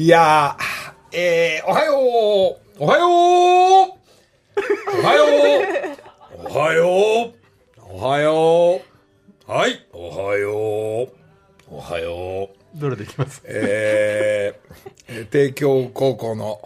[0.00, 2.82] いやー、えー、おはよう。
[2.82, 3.90] おはよう。
[4.98, 5.24] おはよ
[6.38, 6.48] う。
[6.48, 6.86] おはよ
[7.26, 7.34] う。
[7.86, 8.80] おはよ
[9.46, 9.52] う。
[9.52, 11.12] はい、おはよう。
[11.70, 12.80] おはよう。
[12.80, 13.42] どれでいきます？
[13.44, 16.62] えー、帝京高校の、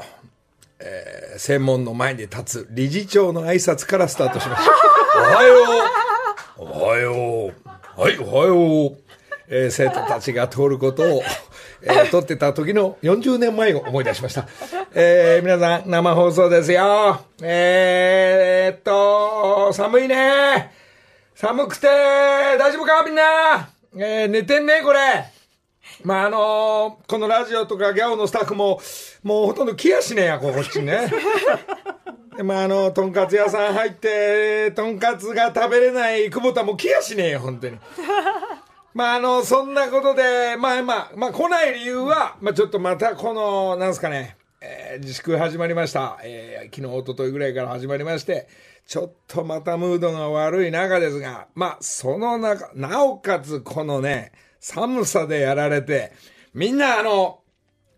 [0.79, 4.71] えー、専門の前に立つ理事長の挨拶からスタートしました。
[5.18, 5.54] おはよ
[6.57, 6.62] う。
[6.62, 7.12] おはよ
[7.48, 8.01] う。
[8.01, 8.98] はい、おはよう。
[9.48, 11.23] えー、生徒たちが通ることを、
[11.87, 14.47] えー、撮ってた時の40年前を思い出しました。
[14.95, 17.21] えー、皆さん、生放送ですよ。
[17.43, 20.73] えー、っと、寒いね。
[21.35, 23.69] 寒くて、大丈夫かみんな。
[23.97, 24.99] えー、寝てんね、これ。
[26.03, 28.81] まあ、あのー、このラジオとかギャオのスタッフも、
[29.23, 31.11] もうほとんど来やしねえや、こっちね。
[32.43, 37.79] まあ、あの、とんかつ屋さん入って、とんかつが食べれない久保田も来やしねえよ、本当に。
[38.95, 46.20] まあ、あの、そんなことで、まあまあ、まあ来ない理由は、まあちょっとまたこの、なんすかね、えー、自粛始まりました。
[46.23, 48.47] えー、昨日、一昨日ぐらいから始まりまして、
[48.86, 56.12] ちょっとまたムードが悪い中ですが、まあ、その中、なおかつこのね、寒さでやられて、
[56.55, 57.41] みんなあの、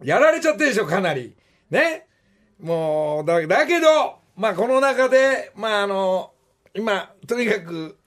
[0.03, 1.37] やられちゃってるでしょ、かなり。
[1.71, 2.07] ね。
[2.59, 6.33] もう、だ、だけど、まあこの中で、まああの、
[6.75, 7.99] 今、とにかく、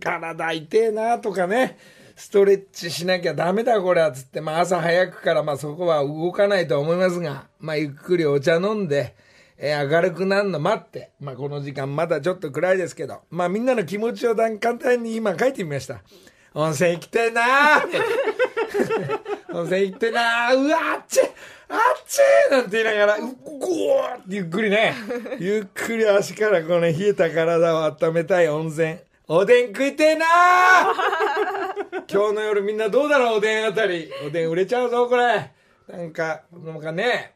[0.00, 1.78] 体痛えなとかね、
[2.16, 9.14] ストレッチしなきゃダメだこれはつって、まあ朝早くからまあそこは動かないと思いますが、まあゆっくりお茶飲んで、
[9.58, 16.00] えー、明るくなるの待って、まあこの時間まだちょっと暗いですけど、まあみんなの気持ちを簡単に今書いてみました。
[16.54, 17.82] 温泉行きてえなー
[19.54, 21.28] 温泉行ってなーうわあっちあっ
[22.06, 24.94] ちなんて言いながら、うごーってゆっくりね、
[25.38, 28.96] ゆっくり足からこの冷えた体を温めたい温泉。
[29.28, 30.24] おでん食いてえな
[32.08, 34.08] 今日の夜みんなどうだろうおでんあたり。
[34.24, 35.50] おでん売れちゃうぞ、これ。
[35.88, 37.34] なんか、なんかね、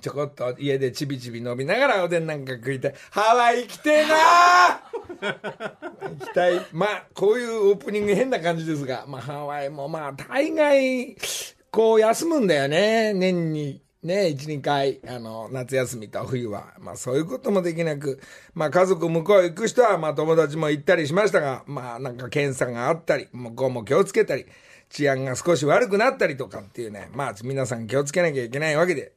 [0.00, 2.94] ちょこっと家でちびちび飲みながらおでんなんか食いたい。
[3.12, 4.16] ハワイ行きてえな
[6.18, 6.60] 行きたい。
[6.72, 11.16] まあ、こういうオープニング変な感じですが、まあ、ハワイもまあ、大概、
[11.70, 13.12] こう休むんだよね。
[13.14, 16.74] 年にね、1、2回、あの、夏休みと冬は。
[16.78, 18.20] まあそういうこともできなく、
[18.54, 24.44] まあ家族向こう行く人は、まあ友達も行ったりしましたが、まあなんか検査があったり、向こうも気をつけたり、
[24.90, 29.12] 治安が少し悪くなったりとかっていうね、まあ皆さん気をつけなきゃいけないわけで、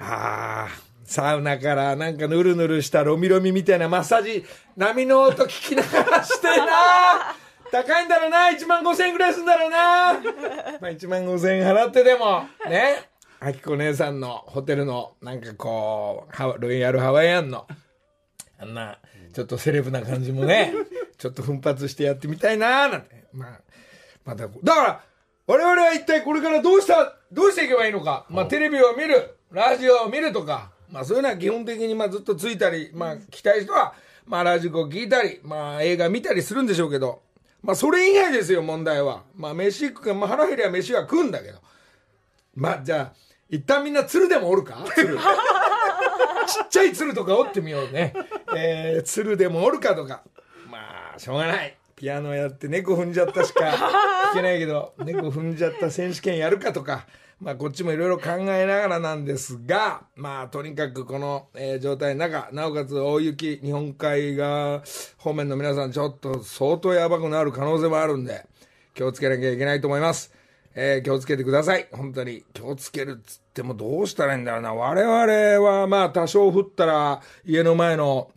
[0.00, 4.44] ああ、サウナからなんかぬるぬるしたロミロミみたいなマッサージ、
[4.76, 7.36] 波の音聞きながらしてな
[7.70, 10.12] 高いんだろうな1万5千円ぐらいするんだろうな
[10.80, 13.15] まあ1万5千円払ってでも、ね。
[13.46, 17.68] あきこ姉さんのホテルの、なんかこう、ロイヤルハワイアンの、
[18.58, 18.98] あんな、
[19.32, 20.74] ちょっとセレブな感じもね、
[21.16, 23.24] ちょっと奮発してやってみたいなーなんて。
[23.32, 23.60] まあ、
[24.24, 25.00] また、だから、
[25.46, 28.26] 我々は一体これからどうした、どうしていけばいいのか。
[28.30, 37.22] まあ、テレビを見る、ラジオを見るとか、まあ、そういうのは基本的に、まあ、ずっとついたり、まあ、来たい人は、まあ、ラジコを聞いたり、まあ、映画見たりするんでしょうけど、
[37.62, 39.22] まあ、それ以外ですよ、問題は。
[39.36, 41.60] まあ、飯食うか、まあ、腹減りゃ飯は食うんだけど。
[42.56, 44.84] まあ、じゃあ、一旦みんな鶴でもおるか？
[44.94, 45.16] 鶴。
[45.18, 48.14] ちっちゃい鶴とか折ってみようね。
[48.56, 50.22] えー、鶴でもおるかとか。
[50.70, 51.76] まあ、しょうがない。
[51.96, 53.68] ピアノやって猫踏んじゃったしか
[54.32, 57.06] いけないけど、猫踏んじゃった選手権やるかとか。
[57.38, 64.82] まあ、こっちもいろいろ考えながらなんですが、まあ、とにかくこの、えー、状態の中、なおかつ大雪、日本海側
[65.18, 68.46] 方面の皆さん、ちょっと相当やばくなる可能性もあるんで、
[68.94, 70.32] 気をつけなきゃいけないと思います。
[70.78, 71.88] えー、気をつけてください。
[71.90, 72.44] 本当に。
[72.52, 74.74] 気をつけるっつってもどうしたらいいんだろうな。
[74.74, 78.30] 我々はまあ多少降ったら家の前の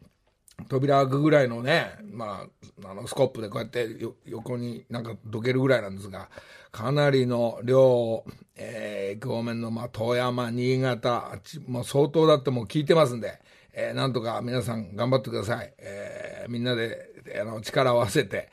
[0.70, 2.46] 扉開くぐらいのね、ま
[2.84, 3.88] あ、あの、スコップでこうやって
[4.26, 6.30] 横になんかどけるぐらいなんですが、
[6.72, 8.24] かなりの量、
[8.56, 13.40] えー、方面の、まあ、富山、新潟、あっち、もう相当だってもう聞いてますんで、
[13.74, 15.74] えー、なんとか皆さん頑張ってください。
[15.78, 17.10] えー、みんなで、
[17.40, 18.50] あの、力を合わせて、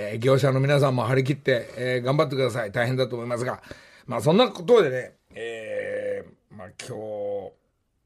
[0.00, 2.70] えー、業者の皆さんも張り切って、えー、頑張ってください。
[2.70, 3.60] 大変だと思いますが。
[4.06, 7.52] まあ、そんなことでね、えー、まあ、今日、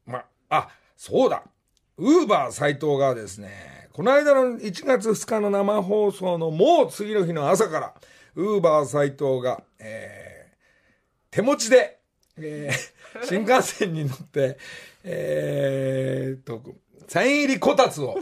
[0.06, 1.42] まあ、あ、そうだ。
[1.98, 7.94] ウーバー斎藤がですね、この間の1月2日の生放送のもう次の日の朝から、
[8.36, 10.56] ウーバー斎藤が、えー、
[11.30, 11.98] 手持ちで、
[12.38, 14.56] えー、新幹線に乗って、
[15.04, 16.62] えーと、
[17.06, 18.16] サイン入りこたつを、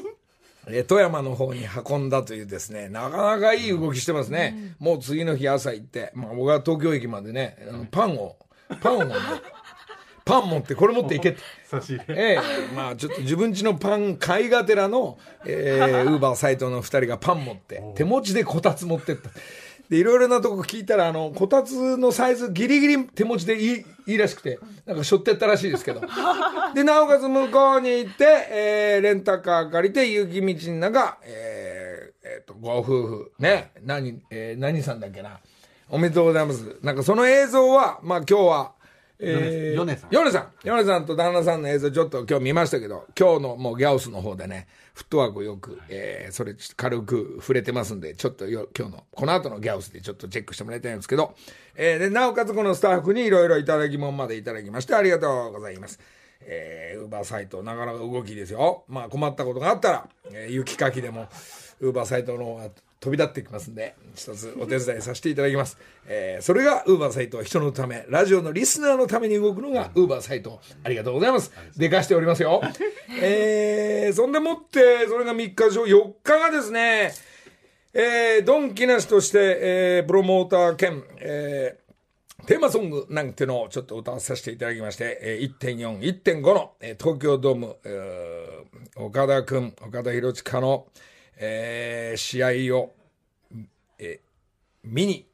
[0.85, 4.75] 富山の方に運んだというですね、なかなかいい動きしてますね。
[4.81, 7.57] うん、もう次の日朝行って、まあ僕は東京駅までね、
[7.91, 8.37] パンを、
[8.81, 9.15] パンをね、
[10.25, 11.39] パン持って、これ持っていけって。
[11.69, 12.33] 差し入れ。
[12.33, 12.39] え
[12.73, 19.31] えまあちょっと自分家のパン買いがてらの、えー、 ウーバーサイトの二人がパン持って、手持ちでこたつ持ってった。
[19.91, 26.01] で、いろいろなとこ聞いたら、あの、こたつのサイズギリギリ手持ちでいい、いらしくて、なんかしょってったらしいですけど。
[26.75, 35.41] で、なおかつ向こうに行って、えー、レンタカー借りて、雪道の中、えー、えっ、ー、と、ご夫婦、ね、何、えー、何さんだっけな。
[35.89, 36.77] おめでとうございます。
[36.83, 38.73] なんかその映像は、まあ今日は、
[39.23, 40.11] えー、ヨネさん。
[40.11, 40.53] ヨネさん。
[40.65, 51.35] ヨネさんと旦那さんの映像ちょっと今日見ましたけど、今日のもうギャオスの方でね、フットワークよく、えー、それ軽く触れてますんで、ちょっとよ今日の、この後のギャオスでちょっとチェックしてもらいたいんですけど、
[51.77, 56.01] えー、で、なおかつこのスタッフにいろいろいただき物までいただきましてありがとうございます。
[56.43, 58.85] えー、ウーバーサイト、なかなか動きですよ。
[58.89, 61.29] まあ困ったことがあったら、えー、雪かきでも、
[61.81, 62.71] ウーバーサイトの
[63.01, 65.79] 飛び立ってきますんで、一つお手伝いさせていただきます。
[66.07, 70.61] えー、それがウーバーサイト、人のため、ラジオのリスナーのために動くのがウーバーサイト。
[70.85, 71.51] ありがとうございます。
[71.79, 72.61] でかしておりますよ。
[73.23, 77.15] えー、そんでもって、それが3日上、4日がですね、
[77.95, 90.87] えー、ドン・キナシとして、えー、プロモーター兼、えー、テーマソングなんてのをちょっと歌わさせていただきまして、えー、1.4、1.5の、えー、東京ドーム、えー、岡田くん、岡田博親の、
[91.41, 92.93] えー、試合を、
[93.99, 94.21] えー、
[94.85, 95.27] 見に、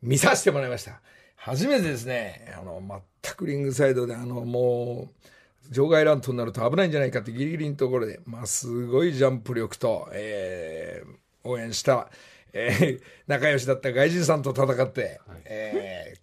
[0.00, 1.00] 見させてもらいました。
[1.36, 2.80] 初めてですね、あの、
[3.22, 12.10] 全くリングサイドで、あの、もう、場外乱闘になると危ないんじゃないかってギリギリのところで、まあ、すごいジャンプ力と、えー、応援した、
[12.52, 16.14] えー、仲良しだった外人さんと戦って、はい、え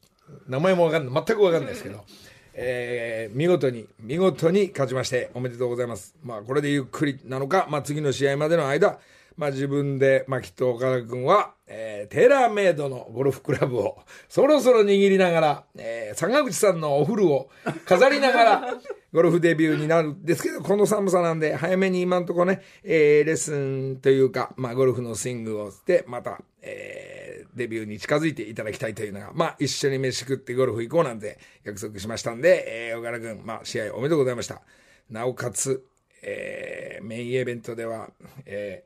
[0.47, 2.05] ー、名前もわかんない、全くわかんないですけど、
[2.53, 6.15] えー、見事に、見事に勝ちまして、おめでとうございます。
[6.23, 8.99] まあ、これでゆっくりなのか、まあ、次の試合までの間、
[9.37, 17.49] まあ、自分で、まあ、きっと岡田君は、えー、テーラーメイドのゴルフクラブを、そろそろ握りながら、えー、坂口さんのお風呂を
[17.85, 18.67] 飾りながら、
[19.13, 27.10] ゴルフデビューになるんですけど、この寒さなんで、早めに今んとこね、えー、レッスンというか、まあ、ゴルフのスイングをして、また、えー、
[27.55, 34.61] デビューに近づいていただきたいというのが、まあ、一緒に飯食ってゴルフ行こうなんて約束しましたんで、えー、岡田君、まあ、試合おめでとうございました。
[35.09, 35.85] なおかつ、
[36.23, 38.09] えー、メインイベントでは、
[38.45, 38.83] え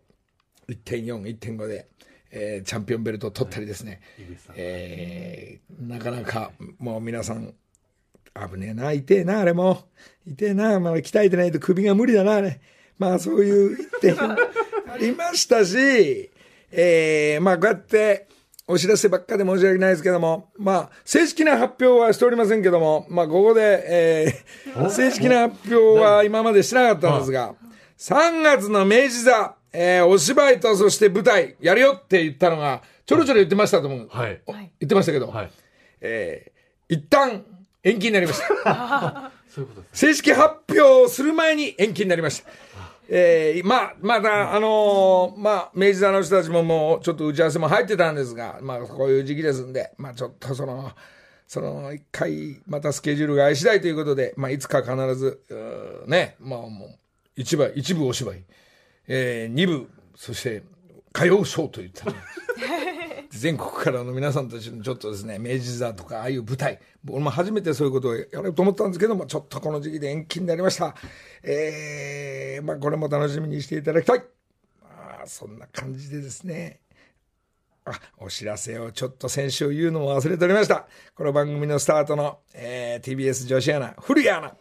[0.67, 1.87] ー、1.4、1.5で、
[2.31, 4.01] えー、チャンピオンベルトを取ったりですね、
[4.55, 7.53] えー、なかなかもう皆さん
[8.51, 9.87] 危ねえな、痛えな、あれも。
[10.27, 12.59] 痛えな、まあ鍛えてないと首が無理だな、あれ。
[12.97, 14.35] まあそういう点あ
[14.99, 16.31] りましたし、
[16.71, 18.27] えー、まあこうやって
[18.67, 27.53] お知らせばっかで申し訳ないですけども、まあ正式な発表はしておりませんけども、まあここで、えー、正式な発表は今までしてなかったんですが、
[27.97, 34.07] 3月の明治座、えー、お芝居とそして舞台やるよって言ったのが、ちょろちょろ言ってましたと思う。
[34.09, 34.41] はい。
[34.47, 35.51] 言ってましたけど、はい、
[36.01, 37.45] えー、一旦
[37.83, 39.31] 延期になりました。
[39.47, 42.49] そういうことです、正式発表する前に延期になりました。
[43.07, 50.91] えー、まあ、まだ、あのー、まあ、明治座の人たちももう、ちょっと打ち合わせも入ってたんですが、まあ、こういう時期ですんで、まあ、ちょっとその、
[51.47, 55.39] その、一回、またスケジュールが合い次第ということで、まあ、いつか必ず、
[56.07, 56.99] ね、まあ、もう、
[57.35, 58.43] 一部、一部お芝居、
[59.07, 60.63] えー、二部、そして、
[61.13, 62.15] 歌謡ショーといったね。
[63.39, 70.95] 全国からの皆さんたちのちょっとですね、明治座とか、ああいう舞台、僕も初めてそういうことをやろうと思ったんですけども、ちょっとこの時期で延期になりました。
[71.43, 74.19] えー、まあこれも楽しみにしていただきたい。
[74.81, 76.79] まあ、そんな感じでですね。
[77.85, 80.87] あ、お知らせをちょっと先週言うのも忘れておりました。
[81.13, 84.55] この番組のスタートの、えー、TBS 女子アナ、古谷アナ。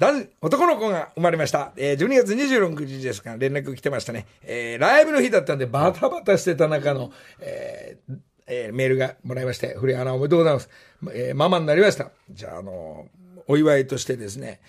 [0.00, 1.72] 男の子が生まれました。
[1.76, 4.26] えー、12月26日ですから連絡来てましたね。
[4.42, 10.70] えー、ライブの日だったんでバタバタしてた中の、えーえー、メールがもらいまして、古谷アナおめでとうございます。
[11.12, 12.10] えー、ママになりました。
[12.30, 14.60] じゃあ、あのー、お祝いとしてですね、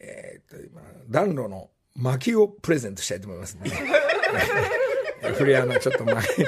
[0.00, 3.70] えー、っと、今、暖炉の薪をプレゼントしたいと思いますね。
[5.34, 6.44] 古谷アナちょっと薪、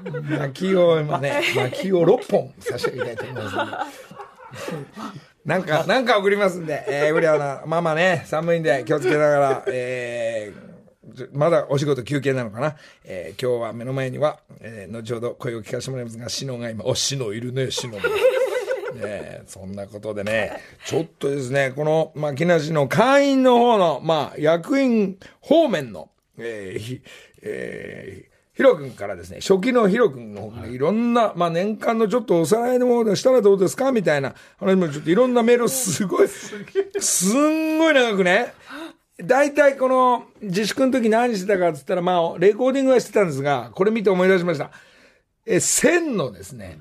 [0.38, 3.86] 薪を今ね、薪を6本差し上げたいと思いま
[4.54, 4.72] す、
[5.46, 12.76] なんか、なんか送りますんで、えー、うりゃな、ママね、寒いんで気をつけながら、えー、まだお仕事休憩なのかな。
[13.04, 17.98] えー、今日は目の前には、えー、後ほど声を聞かせてもらいますが、シノが今、お、シノいるね、シノ。
[18.96, 27.00] ねそんなことでね、ちょっとですね、この、まあ、木梨の会員の方の、まあ、役員方面の、えー、
[27.42, 33.92] えー、ヒロ君からですね、初期のヒロ君の方からいろんな、まあ年間のちょっとおさらいのものしたらどうですか？
[33.92, 36.28] みたいな話もちょっといろんなメールすごい、
[36.98, 38.54] すんごい長くね。
[39.18, 44.70] 大体この自粛の時何してたかって言ったら、まあレコーディングはしてたんですが、これ見て思い出しました。
[45.44, 46.78] え、線のですね、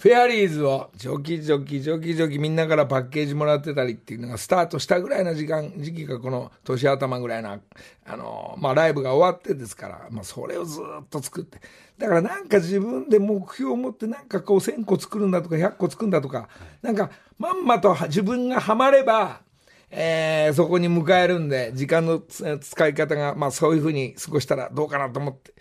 [0.00, 7.60] フェアリーズをジョキジョキジョキジョキみんなからパッケージもらってたりっていうのがスタートしたぐらいの時間、時期がこの年頭ぐらいな、
[8.06, 11.60] あの、まあライブが終わってですから、まあそれをずっと作って。
[11.98, 16.48] だからなんか自分で目標を持ってなんかこう1000個作るんだとか100個作るんだとか、
[16.80, 19.42] なんかまんまと自分がハマれば、
[19.90, 25.52] えー、そこに迎えるんで、時間の使い方が、まあそういうふうに過ごしたらどうかなと思って、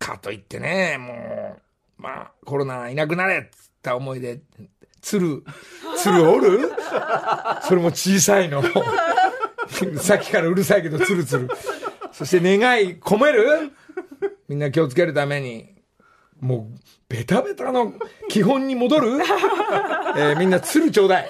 [0.00, 1.60] かといってね、も
[2.00, 4.40] う、まあコロナいなくなれっつった思いで、
[5.02, 5.44] 鶴、
[5.98, 6.72] 鶴おる？
[7.62, 8.62] それも小さいの。
[9.98, 11.48] さっきからうるさいけど、ツルツル。
[12.12, 13.72] そして願い込める？
[14.48, 15.74] みんな気をつけるために、
[16.40, 17.92] もう、ベタベタの
[18.28, 19.18] 基本に戻る？
[20.16, 21.28] えー、みんな鶴ちょうだい。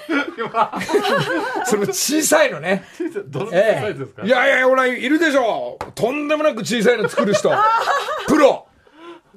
[1.65, 2.85] その小さいのね。
[3.27, 5.77] どのサイズですか、えー、いやいや、ほら、いるでしょ。
[5.95, 7.51] とんでもなく小さいの作る人。
[8.27, 8.67] プロ。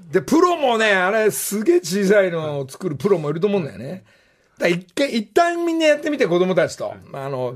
[0.09, 4.05] で、プロもね、あれ、すげえ小さいのを作るプロもいると思うんだよね。
[4.59, 6.95] だ一回、一旦みんなやってみて、子供たちと。
[7.13, 7.55] あの、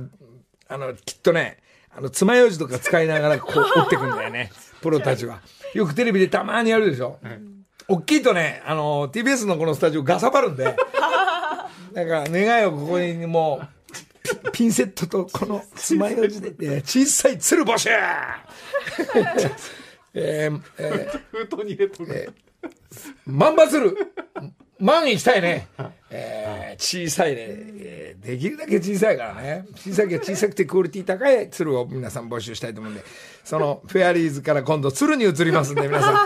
[0.69, 1.59] あの、きっとね、
[1.95, 4.51] あの、爪楊枝とか使いながらこう折ってくんだよね。
[4.83, 5.41] プロたちは。
[5.75, 7.19] よくテレビでたまにやるでしょ。
[7.23, 7.53] うん
[7.89, 10.65] 大きいとね、あの、TBS のこのスタジオガサバるんで、
[11.93, 13.61] なんか願いをここにも
[14.47, 17.91] う、ピンセットとこの爪楊枝で、小さい鶴募集
[20.15, 22.15] えー、えー、封筒に入れとる。
[22.15, 22.71] えー、
[23.27, 23.97] 万羽鶴
[24.79, 25.69] 万行きたいね。
[26.11, 29.65] えー、小さいね、えー、できるだけ小さいからね。
[29.77, 33.03] 小さく小さくてクオリティ高い鶴を皆さん募集したいと思うんで、
[33.45, 36.15] そのフェアリーズから今度鶴に移りますんで、皆さん。
[36.15, 36.17] え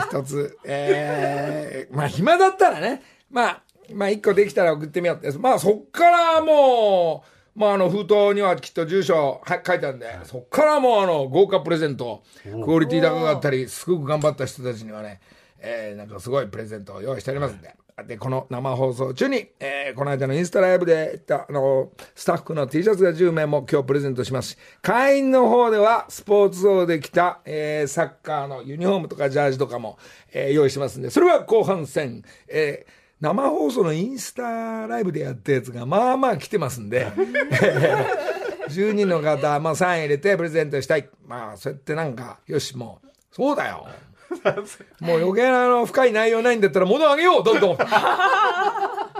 [0.00, 3.62] ー、一つ、えー、まあ暇だったらね、まあ、
[3.94, 5.38] まあ一個できたら送ってみようって。
[5.38, 15.20] まあそっからもう、まああの封筒にはきっと住所は書いてあるんで、そっからもうあの豪華プレゼント、クオリティ高かったり、すごく頑張った人たちにはね、
[15.58, 17.74] えー、なんかすごいプレゼントを用意してありますんで。
[18.06, 29.98] で、この生放送中に、えー、この間のインスタライブで言った、あの、スタッフの T シャツが10名も今日プレゼントしますし、会員の方ではスポーツ王で着た、えー、サッカーのユニフォームとかジャージとかも、
[30.32, 37.06] えー、用意しますんで、それは後半戦、えー、生放送のインスタライブでやったやつが、まあまあ来てますんで、
[38.70, 41.08] 10人の方、まあサイン入れてプレゼントしたい。
[41.26, 43.88] まあ、そうやってなんか、よし、もう、そうだよ。
[45.00, 47.76] もう余計なあの深い内容ないんだったら物あげようどんどん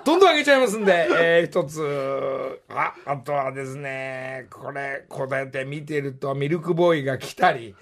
[0.08, 2.62] どんどんあげちゃいますんで、えー、一つ。
[2.70, 7.74] ああとはですねこれこうやって見てるとミルクボーイが来たり、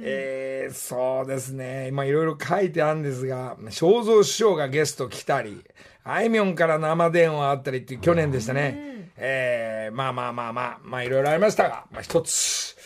[0.00, 1.88] えー、そうですね。
[1.88, 5.64] 今いろいろ書いてあるんですが正蔵師匠がゲスト来たり。
[6.04, 12.76] あいみょんから生電話あったりっていう去年でしたね、えー、まあまあまあまあまあいろいろありましたが、まあ、一つ。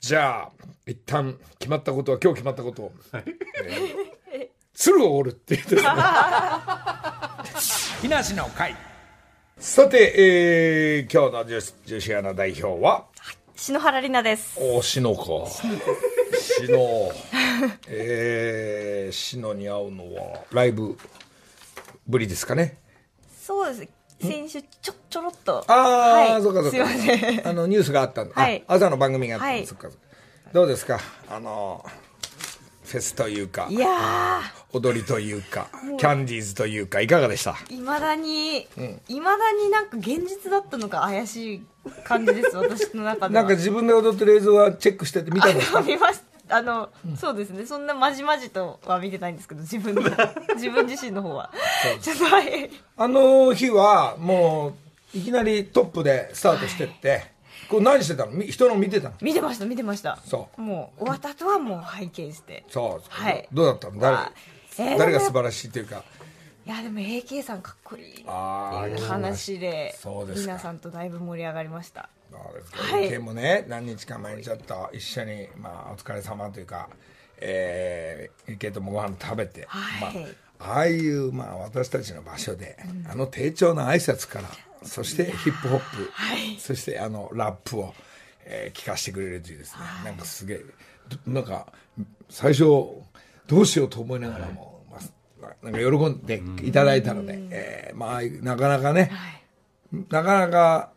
[0.00, 0.50] じゃあ、
[0.86, 2.92] 一旦決まったことは今日決まったことを。
[3.10, 3.24] はい。
[3.64, 5.82] えー、鶴を折るっていうですね。
[8.02, 8.74] 木梨の会。
[9.58, 13.04] さて、えー、今日の女子女子アナ代表は、
[13.54, 14.58] 篠原里奈です。
[14.60, 15.22] お篠か。
[16.66, 17.12] 篠。
[17.86, 20.98] えー、篠に会うのは、ライブ
[22.08, 22.76] ぶりですかね？
[23.40, 23.88] そうです。
[24.20, 25.64] 先週ちょちょろっと。
[25.68, 26.72] ああ、はい、そうかそうか。
[26.72, 27.46] すいません。
[27.46, 29.90] あのニュースがあったんはい、朝の番組があったんで、そっか
[30.52, 30.98] どうですか？
[31.30, 31.86] あの
[32.92, 34.40] フェスというかいや
[34.72, 35.68] 踊りというか
[35.98, 37.56] キャンディーズというかいかがでした？
[37.70, 41.62] いまだにいま、うん、未だになんか現実だったのか怪しい
[42.04, 45.80] 感じです 私の中でなんか自分で踊ってる映像はチェックしてて見たんですか？
[45.82, 46.56] 見ました。
[46.56, 47.64] あの、うん、そうですね。
[47.64, 50.02] そんなまじまじとは見てないんですけど自分の
[50.54, 51.50] 自分自身の方は。
[52.02, 54.74] ちょっとはいあの日はも
[55.14, 57.31] ういきなりトップでスタートしてって、はい、
[57.72, 58.42] これ何してたの？
[58.42, 59.14] 人の見てたの？
[59.22, 60.18] 見てました見てました。
[60.26, 60.60] そう。
[60.60, 62.64] もう終わった後はもう拝見して。
[62.68, 63.48] そうはい。
[63.52, 63.98] どうだったの？
[63.98, 64.16] 誰,、
[64.78, 66.04] えー、誰が素晴らしいというか。
[66.64, 68.26] いやでも AK さんかっこいいっていう
[69.08, 69.96] 話で
[70.36, 72.08] 皆さんとだいぶ盛り上がりました。
[72.30, 76.88] そうですか、はい、もね何日か前にちょっと一緒に、まあ、お疲れ様というか、
[77.38, 80.20] えー、池ともご飯食べて、はい、ま
[80.66, 84.48] あ、ああいう、まあ、私たちの場所で、うん、あの丁重な挨拶から
[84.84, 87.94] そしてヒップホップ、はい、そしてあのラップを、
[88.44, 90.60] えー、聞かせてくれるというですね、はい、なんかすげえ
[91.26, 91.66] なんか
[92.28, 92.64] 最初
[93.46, 94.98] どうしようと思いながらも、ま
[95.42, 99.10] あ、なんか喜んでいただいたので、うん、えー、まあなかなかね、
[100.08, 100.90] なかなか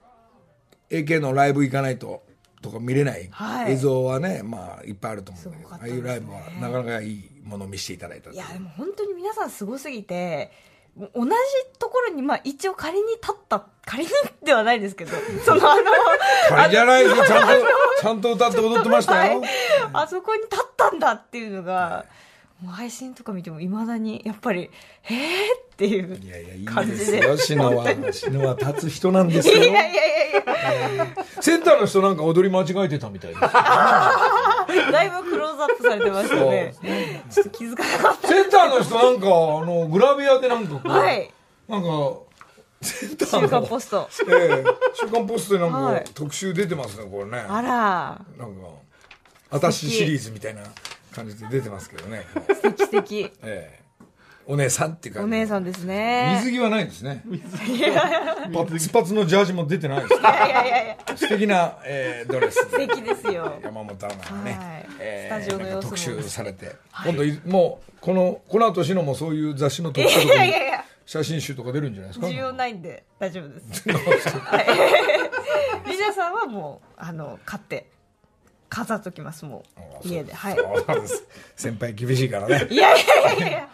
[0.90, 2.24] AK のライブ行かないと
[2.62, 3.30] とか見れない
[3.68, 10.52] 映像はね、はい、まあいっぱいあると思うんだけど、ね、ああいうライブはなかなかいいものを見せていただいたいやでも本当に皆さんすごすぎて
[10.96, 11.32] 同じ
[11.78, 14.10] ところに、まあ、一応仮に立った、 仮に
[14.44, 15.12] ではないですけど、
[15.44, 15.84] そのあの、
[16.50, 17.68] 仮じゃないですよ、ちゃんと、
[18.02, 19.42] ちゃんと歌って踊ってましたよ。
[19.42, 19.50] はい、
[19.94, 22.06] あそこに立ったんだっていうのが、
[22.62, 24.70] もう配信とか見てもいまだにやっぱり
[25.10, 25.16] 「えー!」
[25.60, 27.20] っていういやいやいい感じで。
[27.20, 29.56] よ篠は篠は立つ人なんですよ。
[29.56, 31.08] いやいやいやいや。
[31.42, 36.74] センターの人なんか踊り間違えてたみたいですだいぶクローズアップされてましたね。
[37.30, 39.30] ちょっと気づかなかっセンターの人なんかあ
[39.66, 41.30] のグラビアでなんかこう、たはい。
[41.68, 41.88] なんか
[42.82, 44.10] センター週の刊ポスト。
[44.30, 46.06] ええ週刊ポストでなんか、はい。
[46.14, 47.40] 特集出てますねこれね。
[47.40, 48.22] あら。
[48.38, 48.68] なんか
[49.50, 50.62] 私シリーズみたいな
[51.16, 53.32] 感じで出てますけどね、素敵素敵。
[53.44, 53.86] ええ。
[54.48, 55.38] お姉さんっていうお感じ。
[55.38, 56.38] 姉さんですね。
[56.44, 57.24] 水着はないんですね。
[58.54, 60.98] パツパツのジャージも出てないですいやいやいやいや。
[61.18, 63.60] 素敵な、えードレス素敵ですよ。
[63.64, 64.86] 山本アナがね、はい。
[65.00, 72.28] えースタジオの様子特集されて、今度いもうこのこの後しのもそういう雑誌の特集といやいやいや写真集とか出るんじゃないですか？
[72.28, 73.90] 需要ないんで大丈夫です。
[73.90, 75.90] はい。
[75.90, 77.90] リジャさんはもうあの買って
[78.70, 79.64] 飾っときますも
[80.04, 80.08] う。
[80.08, 80.34] 家で。
[80.34, 80.56] はい。
[80.56, 81.24] そうです
[81.56, 82.68] 先輩厳しいからね。
[82.72, 83.70] いやいやいやいや。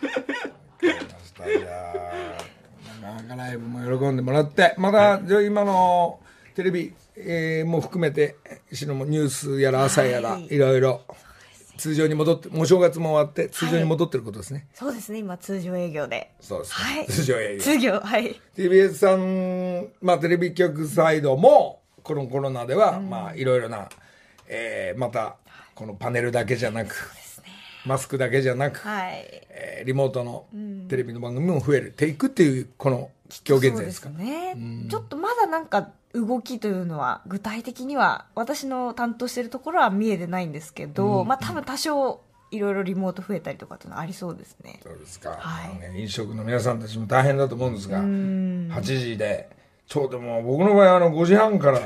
[0.83, 6.19] いやーなかなかライブも喜んでもらってまた、じゃあ今の
[6.55, 8.35] テレビ、えーも含めて
[8.71, 10.47] しのもニュースやら朝やら、はい。
[10.47, 11.01] い、ろいろ
[11.77, 16.31] 通常に戻ってもう正月も終わって通常に戻ってることですね、そうですね今通常営業で。
[16.39, 17.07] そうですか、はい。
[17.07, 17.63] 通常営業。
[17.63, 18.41] 通業はい。
[18.55, 23.89] TBS さん、まあ、テレビ局サイドもこのコロナでは、まあいろいろな、
[24.51, 25.37] えーまた
[25.73, 26.95] このパネルだけじゃなく、
[27.85, 29.25] マスクだけじゃなく、はい。
[29.49, 30.45] えーリモートの
[30.89, 33.09] テレビの番組も増えていくっていうこの
[33.47, 34.09] 今日現在ですか。
[34.09, 34.55] ね。
[34.89, 44.79] ちょっとまだなんか動きというのは具体的には私の担当してるところは見えてないんですけど、まあ多分多少いろいろリモート増えたりとかっていうのはありそうですね。
[44.83, 48.69] そうですか、はいね飲食の皆さんたちも大変だと思うんですがん。
[48.71, 49.49] 8時で
[49.87, 51.79] ちょうどもう僕の場合あの5時半から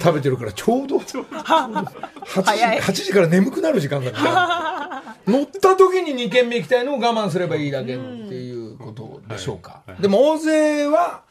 [0.00, 2.80] 食べてるからちょうど8時早い。
[2.80, 5.02] 8時から眠くなる時間だから。
[5.26, 8.02] 乗った時に2軒目行きたいのを我慢すればいいだけって
[8.34, 11.22] いうことでしょうか、でも大勢は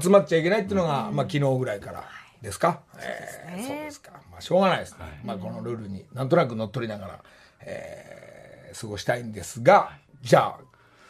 [0.00, 2.04] 集まっちゃいけないっていうのが、まあ、昨日ぐらいから
[2.42, 3.68] ですか、えーそうですね。
[3.68, 7.20] そうですか、まあ、しょうがないですね、まあ、このルールになんとなく乗っ取りながら、
[7.60, 8.18] えー
[8.78, 9.92] 過ごしたいんですが
[10.22, 10.58] じゃあ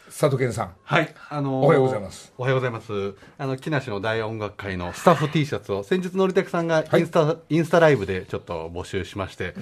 [0.09, 2.33] 佐藤健さんはい、あのーおはようございます。
[2.37, 3.15] おはようございます。
[3.37, 9.53] あの木梨の大音楽会のスタッフ T シャツを先日のりたくさんがインスタ、インスタライブでちょっと募集しまして、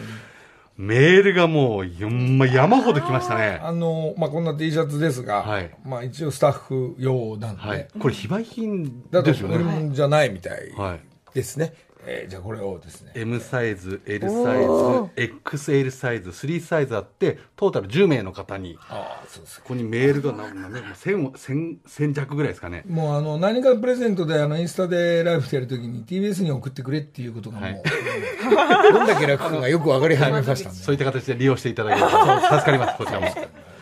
[0.78, 3.60] メールがもうま山ほど来ましたね。
[3.62, 9.58] あのまあ、こんな T シャツですが、はいまあ、一応スタッフ用なんで、はい、これ非売品だとですよね。
[9.58, 11.00] 物じゃないみたいはい。
[11.34, 11.74] ですね、
[12.10, 13.12] えーじゃあこれをですね。
[13.16, 22.84] M サイズ、L サイおズ、XL サイズ、3サイズあって、トータル10名の方に、ああそうですここにメールが何何千千千弱ぐらいですかね。
[22.88, 28.94] もうあの何かプレゼントであのインスタでライブでやるときに TBS に送ってくれっていうことがもう、はい。
[28.94, 32.10] どんだけ楽かがよく分かり始めましたんでそういった形で利用していただけると
[32.56, 33.28] 助かります、こちらも。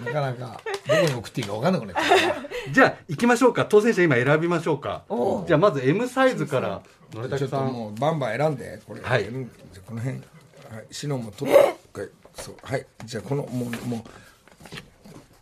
[0.06, 3.66] なかなかどこに送っていいか分かんなくなってきたなじゃあ行きましょうか。
[3.66, 5.04] 当選者今選びましょうか。
[5.48, 6.82] じゃあまず M サイズから。
[7.14, 7.74] のれたちょっとくさん。
[7.74, 9.24] もうバンバン選んでこれ、はい。
[9.28, 12.56] うんじゃあこの辺、はい、シノも取ってはいそう。
[12.64, 12.86] はい。
[13.06, 14.04] じゃあこのもうもう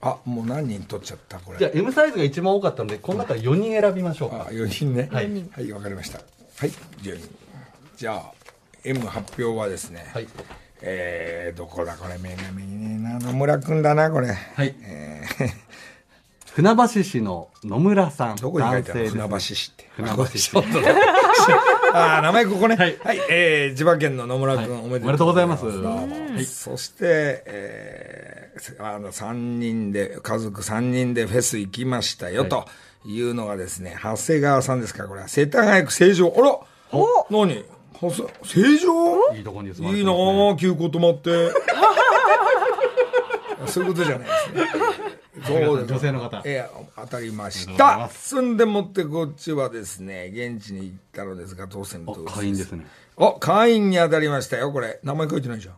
[0.02, 1.60] あもう何人取っちゃったこれ。
[1.60, 5.10] じゃあ M サイズが一番多かったのでこの中から4人選びましょうあか4人ね。
[5.12, 5.32] はい。
[5.52, 6.20] はいわかりました。
[6.20, 6.70] はい。
[7.02, 7.30] 4人。
[7.96, 8.32] じゃあ
[8.84, 10.28] M 発表はですね、はい
[10.86, 11.96] えー、どこだ？
[11.96, 14.28] これ目が見えねえな野村君だなこれ。
[14.28, 14.76] はい。
[14.84, 15.50] えー。
[16.54, 19.06] 船橋市の野村さんどこに書いてある？
[19.06, 19.90] 男性です船橋市って。
[19.96, 20.52] 船橋市。
[20.52, 20.88] ちょっとね
[21.94, 22.76] あー名前ここね。
[22.76, 22.98] はい。
[23.32, 24.86] えー千葉県の野村君、はい。
[24.86, 25.64] おめでとうございます。
[25.64, 26.08] どうも。
[26.46, 28.44] そして、えー
[28.80, 32.50] あの3人で家族3人でフェス行きましたよ、はい。
[32.50, 32.68] と
[33.04, 36.32] いうのがですね長谷川さんですかこれは世田谷区成城。
[36.38, 36.60] あら！
[36.92, 37.26] お！
[37.32, 37.66] 何？
[38.00, 40.52] 長谷成城いいところに住まれいいなてますね。
[40.52, 41.52] あ急行止まって。
[43.68, 44.68] そういうことじゃないですね。
[45.46, 46.42] そうです女性の方。
[46.46, 48.30] ええ当たりましありがとうございたます。
[48.30, 52.86] そんでもってこっちはですね現地に行ったのですが当選当お会員ですね。
[53.18, 55.00] あ会員に当たりましたよこれ。
[55.04, 55.76] 名前書いてないじゃん。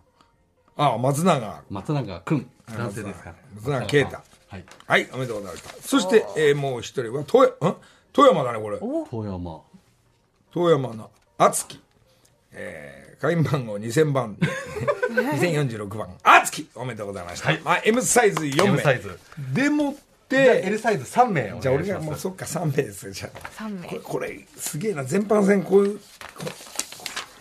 [0.78, 1.64] あ松永。
[1.70, 2.50] 松永君。
[2.78, 3.36] 男性ですから。
[3.56, 3.86] 松永。
[3.86, 4.18] 啓太。
[4.50, 4.66] はい。
[4.88, 5.82] はいおめでとうございました。
[5.82, 7.76] そして、えーもう一人は富山ん？
[8.14, 8.78] 富山だねこれ。
[8.80, 9.62] 富山
[10.54, 11.82] 富山の敦貴、
[12.56, 13.66] えー、会員番。
[13.68, 14.38] 号2000番。
[15.16, 17.62] 2046番敦貴おめでとうございました、はい。
[17.64, 19.18] まあ、M サイズ4 M 名サイズ。
[19.54, 19.96] でもっ
[20.28, 23.50] じゃあて L サイズ3名おじゃあ俺がもうそっか3名ですよじゃあ。
[23.52, 23.88] 三名。
[23.88, 26.04] これこれすげえな全般戦こういうこ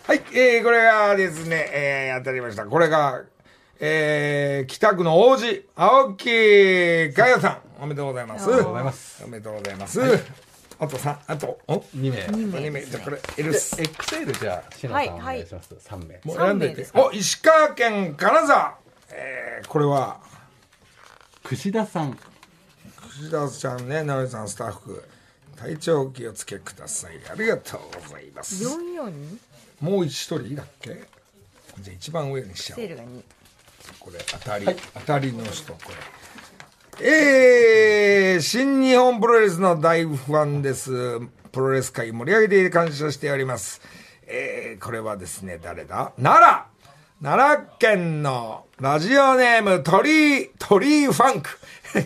[0.03, 2.65] はいえー、これがですね、えー、当たりました。
[2.65, 3.23] これが
[3.79, 7.57] えー、北区の王子青木佳代さん。
[7.81, 8.45] おめでとうございます。
[8.45, 9.23] ありがとうございます。
[9.25, 9.99] おめでとうございます、
[10.79, 11.59] あと3あと。
[11.67, 12.19] お2名。
[12.25, 12.85] 2名。
[12.85, 15.73] じゃあこれ L で XL じゃあしのさんお願いします。
[15.75, 16.19] 3名。
[16.23, 18.77] もう選んでいて三名ですかお石川県金沢。
[19.11, 20.19] えー、これは。
[21.43, 22.17] 串田さん。
[23.09, 25.03] 藤田ちゃんね直江さんスタッフ。
[25.55, 27.19] 体調お気をつけください。
[27.31, 28.63] ありがとうございます。
[28.65, 29.39] 44に
[29.79, 30.89] もう一人だっけ？
[31.79, 32.81] じゃあ一番上にしちゃおう。
[32.81, 33.23] セールが2
[33.99, 35.95] これ当たり、当たりの人これ
[37.01, 41.19] えー、新日本プロレスの大ファンです。
[41.51, 43.81] プロレス界盛り上げて感謝しております。
[44.25, 46.13] えー、これはですね誰だ？
[46.17, 46.63] 奈良。
[47.21, 51.49] 奈良県のラジオネーム鳥居鳥居ファンク。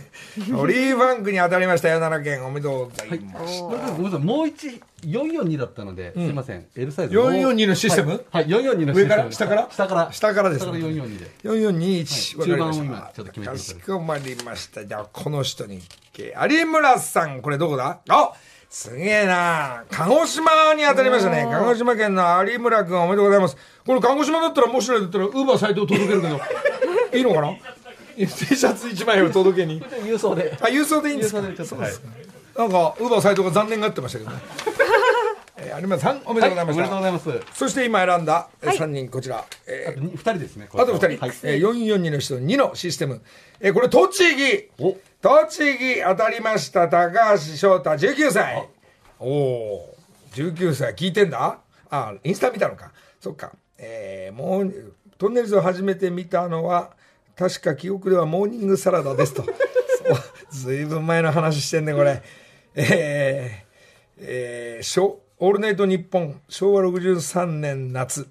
[0.50, 2.46] 鳥居ファンクに当たりましたよ奈良県。
[2.48, 4.20] おめでとうございます、ごめんなさい。
[4.20, 6.66] もう一442だったので、すいません。
[6.76, 8.24] L サイズ442のシステム？
[8.32, 9.04] はい、はい、442のシステム。
[9.04, 9.68] 上から下から？
[9.72, 10.12] 下から。
[10.12, 11.32] 下からです下ねから442で。
[11.44, 12.52] 4421、はい。
[12.52, 12.56] わかりました。
[12.56, 13.80] 中盤を今ちょっと決めてくだかさい。
[13.80, 14.86] しこまりました。
[14.86, 15.82] じゃあこの人に
[16.18, 17.42] 有村さん。
[17.42, 18.00] これどこだ？
[18.10, 18.34] あ
[18.70, 19.84] すげえな。
[19.90, 21.48] 鹿児島に当たりましたね。
[21.52, 23.58] 鹿児島県の有村君おめでとうございます。
[23.86, 26.40] これ鹿児島だったらもしないだったらウーバーサイトを届けるけど。
[27.18, 27.54] いいのかな
[28.16, 29.82] ？T シャツ1枚を届けに。
[30.06, 30.56] 郵送で。
[30.62, 31.40] あ郵送でいいんですか？
[31.40, 31.94] 郵送でちょっとはい
[32.58, 34.38] なんかウーバーサイトが残念がってましたけどね
[35.70, 37.30] えー有村さんおめでとうございまおめでとうございます。
[37.54, 38.78] そして今選んだはい。
[38.78, 41.36] 3人こちら、えーあと2人ですねあと2人、はい。
[41.44, 43.22] えー、442の人2のシステム。
[43.60, 44.70] えーこれ、栃木。
[44.80, 44.98] お。
[45.22, 48.68] 栃木当たりました、高橋翔太、19歳。
[49.20, 51.60] おおー、19歳、聞いてんだ。
[51.90, 52.92] あ、インスタ見たのか。
[53.20, 53.52] そっか。
[53.78, 56.92] えーもう、トンネルズを初めて見たのは、
[57.38, 59.46] 確か記憶ではモーニングサラダですと。
[60.52, 62.22] ずいぶん前の話してんね、これ。
[62.76, 63.70] えー、
[64.20, 68.28] えー、しょオールナイトニッポン、昭和63年夏。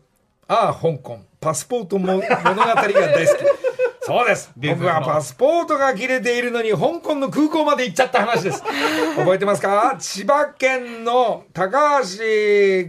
[0.47, 3.38] ああ、香港、パスポートも物語が大好き。
[4.05, 4.51] そうです。
[4.57, 8.62] 僕はパスポートが切れているのに、香港の空港まで行っちゃった話です。
[9.16, 9.97] 覚えてますか？
[9.99, 12.05] 千葉県の高橋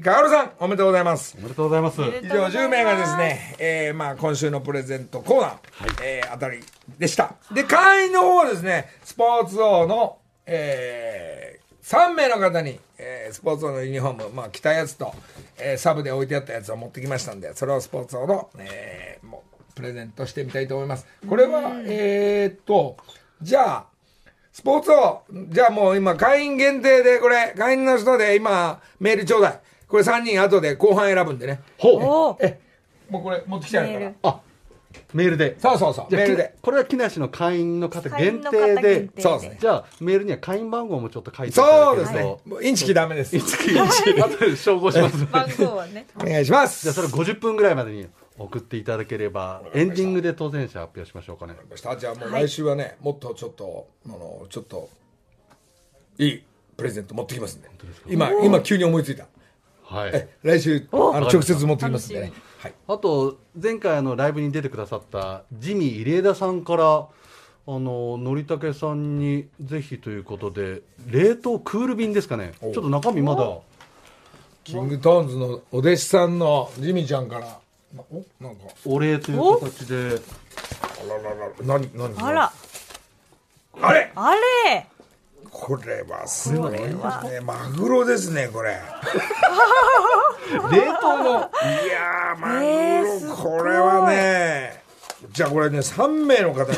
[0.01, 1.35] 薫さん、おめでとうございます。
[1.37, 5.53] おめでとうございます以上10名がですね、えーまあ、今週のプレゼントコーナー、
[6.03, 6.61] えーあたり
[6.97, 7.35] でした。
[7.53, 15.13] で、会員の方はですね、スポーツ王の、えー、3名の方に、えースポーツ王のユニフォーム、まあ、着たやつと、
[15.57, 21.07] えーサブで置いてあったやつを持ってきましたんで、それをスポーツ王の、えーもうプレゼントしてみたいと思います。
[21.27, 22.97] これは、えーっと、
[23.41, 23.85] じゃあ、
[24.51, 29.59] スポーツ王、じゃあもう今、会員限定で、これ、会員の人で今、メールちょうだい。
[29.87, 31.61] これ3人後で後半選ぶんでね。
[31.77, 32.59] ほうえ、
[33.09, 34.11] もうこれ持ってきちゃうから。
[34.23, 34.41] あ
[35.13, 35.55] メールで。
[35.59, 36.55] そうそうそう、じゃあメールで。
[36.61, 39.09] これは木梨の会員の方会員限定の方限で。
[39.15, 39.57] 定そうですね。
[39.61, 42.17] じゃあメールには会員番号もちょっと書いていただそうですね。
[42.17, 42.41] けると。
[42.45, 43.37] もうインチキダメです。
[43.37, 46.07] 後で照合します番号はね。
[46.15, 46.83] お願いします。
[46.83, 48.07] じゃあそれ50分ぐらいまでに
[48.37, 51.55] 送っていただければエンディングで当選者発表しましょうかね。
[51.75, 54.89] じゃあもう来週はね、もっとちょっと、あの、ちょっと、
[56.17, 56.43] いい
[56.77, 57.69] プレゼント持ってきますんで。
[58.07, 59.27] 今、今急に思いついた。
[59.83, 60.11] はい。
[60.13, 62.27] え、来週、あの、直接持ってきますんでね。
[62.27, 62.48] 楽。
[62.59, 62.73] はい。
[62.87, 67.07] あと前回あのライブに出てくださったジミー入江田さんからあ
[67.67, 72.53] ののりたけさんにぜひということで冷凍クール便ですかね。
[72.61, 73.59] ちょっと中身まだ。
[74.65, 77.59] キングトーンズのお弟子さんのジミーちゃんから、
[77.95, 80.21] なおなんか、お礼という形で。
[81.01, 82.13] あららら、何、何？
[82.23, 82.53] あら。
[83.81, 84.11] あれ！
[84.13, 84.87] あれ
[85.51, 87.39] これはすごいですね。
[87.41, 88.77] マグロですね、これ。
[90.51, 91.23] 冷凍の。
[91.23, 92.59] いやー、マ
[93.21, 94.83] グロ、これはね、
[95.31, 96.77] じゃあこれね、3名の方に。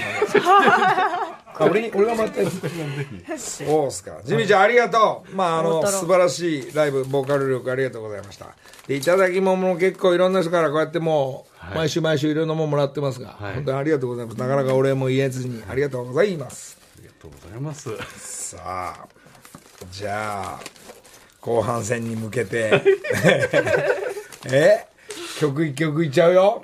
[1.61, 4.19] あ俺に俺が待ってるそうっすか。
[4.23, 5.35] ジミーちゃんありがとう。
[5.35, 8.47] まああの素晴らしいライブボーカル力ありがとうございました。
[8.87, 13.55] でいただき物も結構いろんな人からこうやってもう、毎週毎週いろんなもんもらってますが、はい。
[13.55, 14.39] 本当にありがとうございます。
[14.39, 16.80] なかなかお礼も言えずにありがとうございます
[17.21, 17.89] とうございます。
[18.17, 18.57] さ
[18.97, 19.07] あ
[19.91, 20.59] じゃあ
[21.39, 22.81] 後半戦に向けて。
[24.51, 24.85] え？
[25.39, 26.63] 曲一曲いっちゃうよ。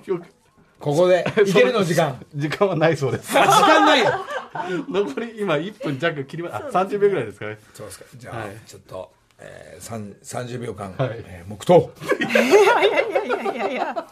[0.80, 1.26] ここで。
[1.46, 2.24] いけるの時間。
[2.36, 3.38] 時間はないそうです。
[3.38, 4.12] あ時間ないよ。
[4.90, 7.58] 残り今1分弱切りまあ30秒ぐらいですかね。
[7.74, 8.06] そうですか。
[8.16, 8.58] じゃあ、はい。
[8.66, 11.24] ちょっと、えー、三30秒間、はい。
[11.26, 11.92] えー黙祷。
[12.20, 14.08] いやいやいやいやいや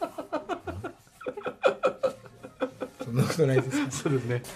[3.03, 3.91] そんなことないですか？
[4.03, 4.41] そうですね。
[4.45, 4.49] あ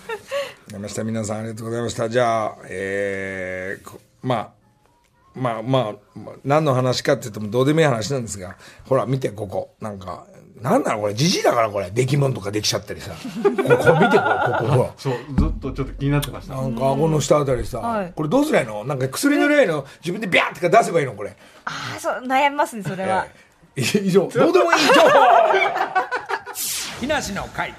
[0.78, 1.04] りました。
[1.04, 2.10] 皆さんありがとうございました。
[2.10, 4.50] じゃあえーこまあ
[5.36, 9.76] まあまあ、まあ、何の話かって言ってもどうでもいい話なんですがほら見てここ。
[9.80, 10.26] なんか
[10.62, 11.90] なんなのこれじじいだからこれ。
[11.92, 13.12] 出来物とかできちゃったりさ。
[13.12, 13.18] こ
[13.50, 13.78] ここ見てこれこ
[14.60, 16.56] こほらそうずっとちょっと気になってました。
[16.56, 18.14] なんか顎の下あたりさ、はい。
[18.16, 18.84] これどうすりゃいいの？
[18.84, 19.86] なんか薬塗りゃいいの？
[20.02, 21.36] 自分でビャーってか出せばいいのこれ。
[21.66, 23.26] ああそう悩みますねそれは、
[23.76, 25.10] えー以上どうでもいい情報。
[27.00, 27.74] 木梨の会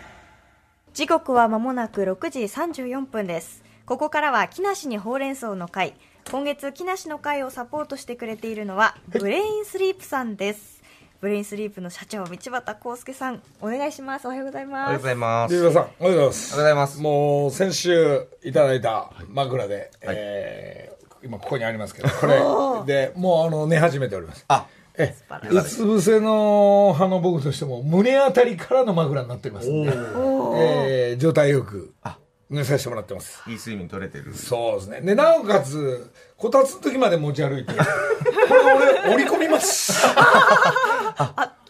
[0.95, 3.63] 時刻は間もなく6時34分です。
[3.87, 5.95] ここからは木梨にほうれん草の会。
[6.31, 10.81] 今月木梨の会をサポートしてくれているのはブレインスリープさんです。
[11.21, 13.43] ブレインスリープの社長道端康介さん。
[13.61, 14.27] お願いします。
[14.27, 14.93] おはようございあます。
[14.93, 15.55] りがとうございます。
[15.55, 16.55] 龍田さん、おはようございます。
[16.55, 17.01] おはようございます。
[17.01, 22.41] もう、先週いただいた枕で、えー今ここにありますけど、これ
[22.87, 24.47] で、もうあの、寝始めております。
[24.49, 24.67] あ、
[25.51, 31.93] うつ伏せの派の僕としても、胸あたりからの枕になっておりますんで、えー状態よく
[32.49, 33.43] 寝させてもらってます。
[33.47, 34.35] いい睡眠取れてる。
[34.35, 35.01] そうですね。
[35.03, 37.79] で、なおかつ、こたつの時まで持ち歩いて、こ
[38.55, 38.61] れ
[39.05, 40.05] 俺、折り込みます。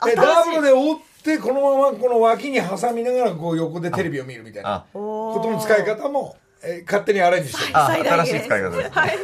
[0.08, 4.72] え、ダブルで折って、このままこの脇に挟みながら、こう横でテレビを見るみたいな。
[4.74, 7.76] あ、ことの使い方も、えー勝手にアレンジしてる。
[7.78, 8.90] 新しい使い方です。
[8.90, 9.18] はい。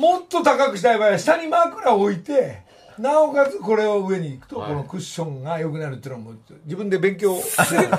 [0.00, 2.62] もっと高くしたい場合は、下に枕を置いて、
[2.98, 6.32] なおかつこれを上に行くと、このクッションが良くなるっていうのも、
[6.64, 7.98] 自分で勉強すごいもう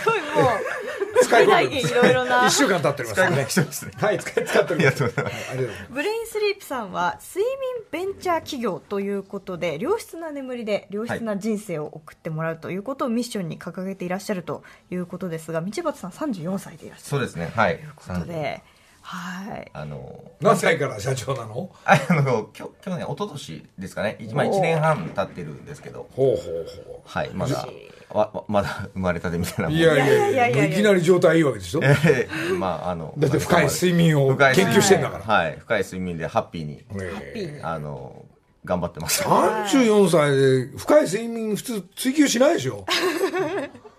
[1.23, 3.41] 使い込んでいろいろな一週間経っております使いね方。
[3.43, 3.91] 一ですね。
[3.95, 5.03] はい、使い使っております。
[5.03, 5.91] ありがとうございますはいありがとうございます。
[5.91, 17.51] ブレインスリープさんは睡眠ベンチャー企業ということで良質な眠りで良質な人生を送ってもらうということをミッションに掲げていらっしゃるということですが道端さん34歳でいらっしゃるそうですね。
[17.55, 17.77] はい。
[17.77, 18.63] ということで
[19.07, 21.69] はいあの、何歳から社長なの？
[21.85, 24.17] あの、きょ去年、一昨年ですかね。
[24.33, 27.29] まあ1年半経ってるんですけど、ほうほうほはい。
[27.31, 27.67] まだ、
[28.11, 29.69] わわまだ生まれたてみたいなう。
[29.69, 31.81] もんいやいやいやいやいきなり状態いいわけでしょ？
[31.81, 35.23] だえーまあ、あの、って深い睡眠を研究してんだから。
[35.23, 35.57] はい。
[35.59, 38.25] 深い睡眠でハッピーに、えあの、
[38.63, 39.21] 頑張ってます。
[39.23, 40.35] え34歳
[40.71, 42.85] で深い睡眠普通追求しないでしょ？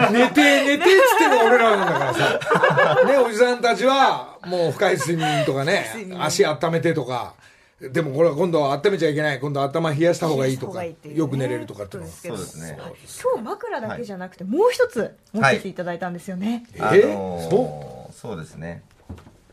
[0.12, 3.04] 寝て、寝てっつってのが俺らなんだからさ。
[3.06, 5.86] ね、おじさんたちは、もう深い睡眠とかね、
[6.20, 7.34] 足温めてとか。
[7.80, 9.40] でもこれは今度は温めちゃいけない。
[9.40, 12.14] 今度は頭冷やした方がいいとか、ねよく寝れるとかっていうのは。
[12.14, 12.78] そうそうですね。
[13.22, 17.02] 今日枕だけじゃなくてもう一つ持ってきていただいたんですよね、あえ？
[17.04, 18.82] のそうですね。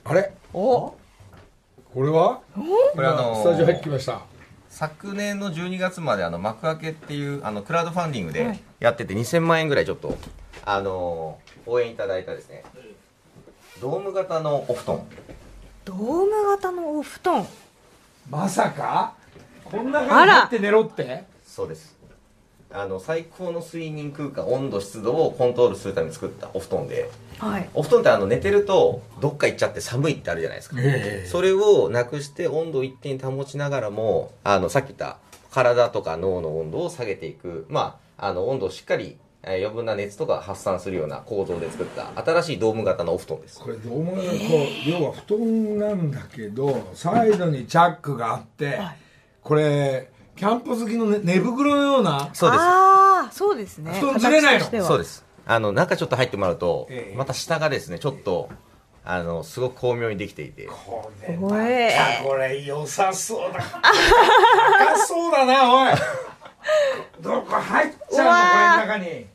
[0.04, 0.32] あれ？
[0.54, 0.94] お？
[1.94, 2.40] これは？
[2.94, 4.20] これあのスタジオ入ってきました。
[4.78, 8.60] 昨年の12月まであの幕開けっていうあのクラウドファンディングではい。
[8.80, 10.16] やってて2000万円ぐらいちょっと
[10.64, 12.64] あの応援いただいたですね。
[13.82, 15.02] ドーム型のお布団。
[15.84, 17.48] ドーム型のお布団。
[18.30, 19.16] まさか？
[19.66, 21.24] こんな中に入って寝ろって？
[21.44, 21.97] そうです
[22.72, 27.10] あの最高の睡眠空間温度湿度をコントロールするために作ったお布団で。
[27.40, 27.70] はい。
[27.74, 30.76] お布団ってあの寝てるとどっか行っちゃって寒いってあるじゃないですか。
[30.80, 31.28] ええ。
[31.28, 35.18] それをなくして温度を一定に保ちながらもあのさっき言った
[35.52, 43.60] 体とか脳の温度を下げていく、まあ、あの温度をしっかりえー余分な熱とか発散するような構造で作った新しいドーム型のお布団です。
[43.60, 48.80] これどうもこう要は布団なんだけどサイドにチャックがあって
[49.42, 52.62] これキャンプ好きのね寝袋のようなそうです。
[52.62, 53.92] ああそうですね。
[54.00, 54.66] 布団ずれないの。
[54.86, 55.26] そうです。
[55.46, 57.18] あの中ちょっと入ってもらうと、ええ。
[57.18, 58.50] また下がですねちょっと
[59.04, 60.68] あのすごく巧妙にできていて。
[60.68, 63.60] これおいこれ良さそうだ。
[63.60, 65.96] 高そうだなおい。
[67.22, 69.08] どこ入っちゃうのこれの中に。
[69.08, 69.28] へ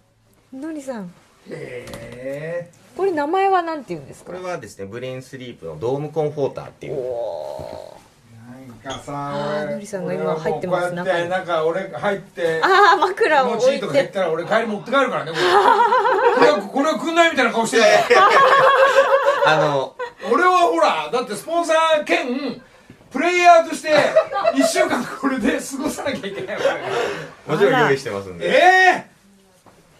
[0.52, 1.12] のりさん。
[1.50, 2.70] え。
[2.96, 4.32] これ名前はなんて言うんですか？
[4.32, 7.02] これはですねブレインスリープのドームコンフォーターっていう
[8.84, 15.42] なんかさ俺あーのりさんが今入ってます俺はもうこうやってなんか俺入ってああ枕を気持ちいい置いてとか言ったら俺帰り持って帰るからねこれ。
[16.34, 17.82] これはこれはくんないみたいな顔してる
[19.46, 19.94] あの
[20.32, 22.62] 俺はほらだってスポンサー兼
[23.10, 23.90] プレイヤーとして
[24.54, 26.56] 1週間これで過ごさなきゃいけない
[27.46, 28.48] もちろん用意してますんで。
[28.48, 29.12] ええ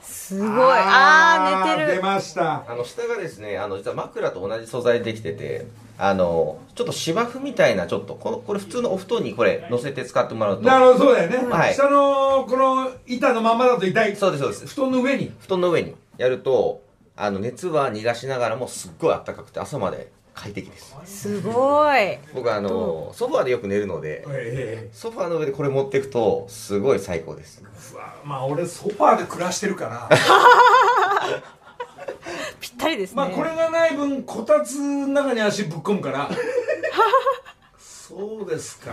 [0.03, 0.51] すごい。
[0.79, 2.62] ああ寝て出るました。
[2.67, 5.67] あの下がですねあの実は枕と同じ素材でできてて
[5.98, 10.62] あのちょっと芝生みたいなちょっとこのこれ普通のお布団にこれ乗せて使ってもらうと。
[10.62, 11.74] なるほどそうだよね、はい。
[11.74, 14.16] 下のこの板のままだと痛い。
[14.16, 14.66] そうですそうです。
[14.66, 15.33] 布団の上に。
[15.40, 16.83] 布団の上にやると
[17.16, 20.96] あの熱は逃がしながらもすっごい暖かくて朝まで快適です。
[21.05, 22.18] すごい。
[22.35, 27.62] 僕あのソファーでよく寝るのでえソファーの上でこれ持っていくとすごい最高です。
[27.62, 30.09] えうわまあ俺ソファーで暮らしてるから
[32.61, 33.17] ぴったりですね。
[33.17, 36.29] まあこれがない分こたつの中に足ぶっ込むから。
[37.79, 38.93] そうですか。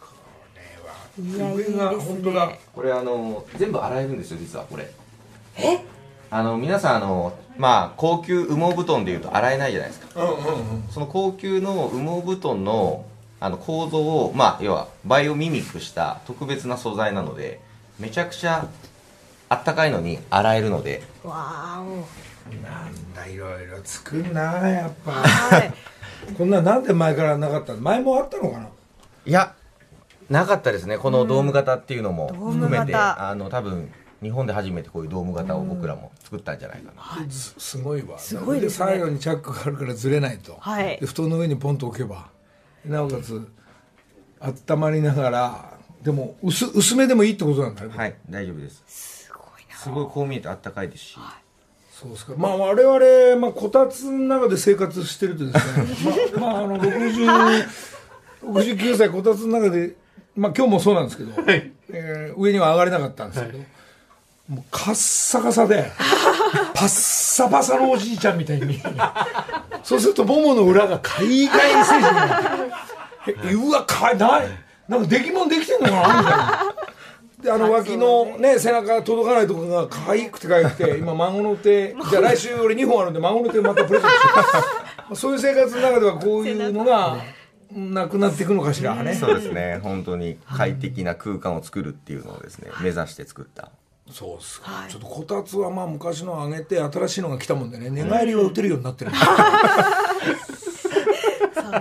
[0.00, 0.06] こ
[0.54, 1.76] れはいやいいですね。
[1.76, 2.52] 上が本当だ。
[2.74, 4.90] これあの全部洗えるんですよ実はこれ。
[5.56, 5.84] え？
[6.30, 10.22] あの皆さんあのまあ高級羽毛布団でいうと洗えないじゃないですか。
[10.22, 10.38] うんうんう
[10.78, 10.84] ん。
[10.90, 13.04] その高級の羽毛布団の
[13.38, 17.60] あの構造をまあ要はバイオミミックした特別な素材なので
[17.98, 18.68] めちゃくちゃ
[19.52, 21.02] あったかいのに洗えるので。
[21.22, 22.06] わーお。
[22.62, 25.12] なんだいろいろ作んなやっぱ。
[25.12, 25.72] はい。
[26.36, 27.80] こんなんなんで前からなかったの？
[27.80, 28.68] 前もあったのかな？
[29.26, 29.54] いや
[30.30, 30.96] なかったですね。
[30.96, 38.18] このドーム型っていうのも含めて、あの多分日本で初めてこういうドーム型を僕らも作ったんじゃないかな、すすごいわ。
[38.18, 38.86] すごいですね。
[38.86, 40.98] サイドにチャックがあるからずれないと、はい。
[40.98, 42.30] で布団の上にポンと置けば。
[42.86, 43.46] なおかつ
[44.40, 48.82] 温まりながらでも薄薄めでもいいってことなんだね、はい大丈夫です
[49.82, 51.18] すごいこう見えてあったかいですし。
[51.90, 52.34] そうですか。
[52.36, 56.26] まあ我々、まあ、こたつの中で生活してるとですね。
[56.40, 57.66] まあ、まあ、あの60
[58.44, 59.94] 69歳こたつの中で
[60.34, 63.58] まあ今日もそうなんですけど、えー上には上がれなかったんですけど、
[64.48, 65.92] もうカッサカサで
[66.74, 68.80] パッサパサのおじいちゃんみたいに
[69.82, 72.40] そうするとももの裏が海外成人になっ
[73.26, 74.48] て えうわかいない
[74.88, 76.74] なんか出来物できてんのかなみたいな。
[76.74, 77.01] で
[77.50, 84.10] あの脇のね背中届かないとこが可愛くて可愛くて 今孫の手じゃあ来週俺2本あるんで孫の手またプレゼン
[85.08, 87.18] ト そういう生活の中ではこういうのが
[87.72, 89.14] なくなっていくのかしらね。
[89.14, 89.80] そうですね。
[89.82, 93.70] 本当に快適な空間を作るっていうのをですね目指して作った。
[94.10, 99.24] そうっすか、ちょっとこたつはまあ昔のあげて新しいのが来たもんでね寝返りは打てるようになってるんです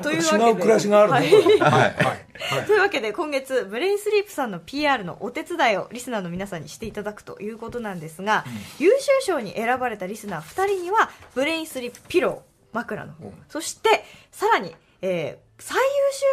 [0.02, 0.44] というわけで。
[0.46, 1.32] 違う暮らしがあるのはい。
[1.32, 1.62] はい。
[1.62, 2.66] はい。
[2.66, 8.46] というわけで今月ブレインスリープさんの PR のお手伝いをリスナーの皆さんにしていただくということなんですが、
[8.80, 15.84] 優秀賞に選ばれたリスナー2人にはブレインスリープピロー枕の方、そしてさらに、えー最優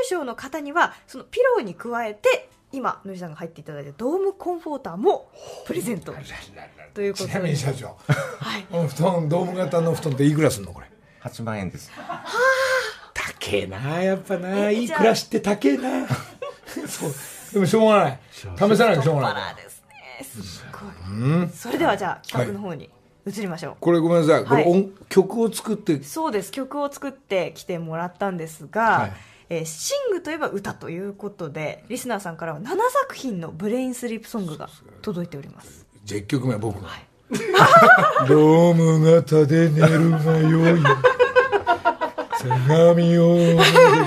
[0.07, 5.31] 秀賞の方にはそのピローに加えて今のりさんが入っていただいたドームコンフォーターも
[5.67, 6.15] プレゼント。
[6.95, 7.97] ということでちなみに社長。
[8.09, 8.89] はい。
[8.89, 10.87] 布団ドーム型の布団っていくらすんのこれ
[11.23, 11.91] ？8万円です
[13.51, 14.71] 高えなやっぱな。
[14.71, 16.07] いい暮らしって高えな。
[16.87, 17.13] そう。
[17.53, 18.19] でもしょうがない。
[18.33, 18.45] 試
[18.77, 19.43] さなきゃしょうがバない。
[19.51, 20.43] ラですね。
[20.43, 21.49] すごい。
[21.55, 22.91] それではじゃあ企画の方に
[23.27, 26.03] 移りましょう、これごめんなさい、これはい音曲を作って。
[26.03, 26.53] そうです。
[26.53, 29.13] 曲を作ってきてもらったんですが、はい。
[29.51, 32.67] えーシングといえば歌ということでリスナーさんからは7
[33.05, 34.69] 作品のブレインスリープソングが
[35.01, 35.87] 届いております。
[36.05, 36.89] じゃあ1曲目は僕の
[38.29, 40.81] 「ドーム型で寝るがよい」
[42.49, 43.63] 「相模を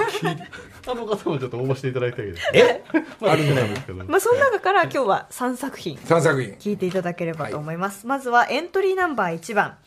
[0.09, 0.37] 切り
[0.87, 2.83] あの方もちょっと応募していただいたけどえ
[3.19, 5.95] まだ来てないんですけどまあ、その中から今日は3作品。
[5.97, 6.55] 3作品。
[6.55, 9.77] 聴いていただければと思います、まずはエントリーナンバー1番。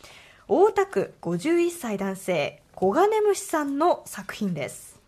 [0.47, 4.99] 大田区51歳男性小金虫さんの作品です。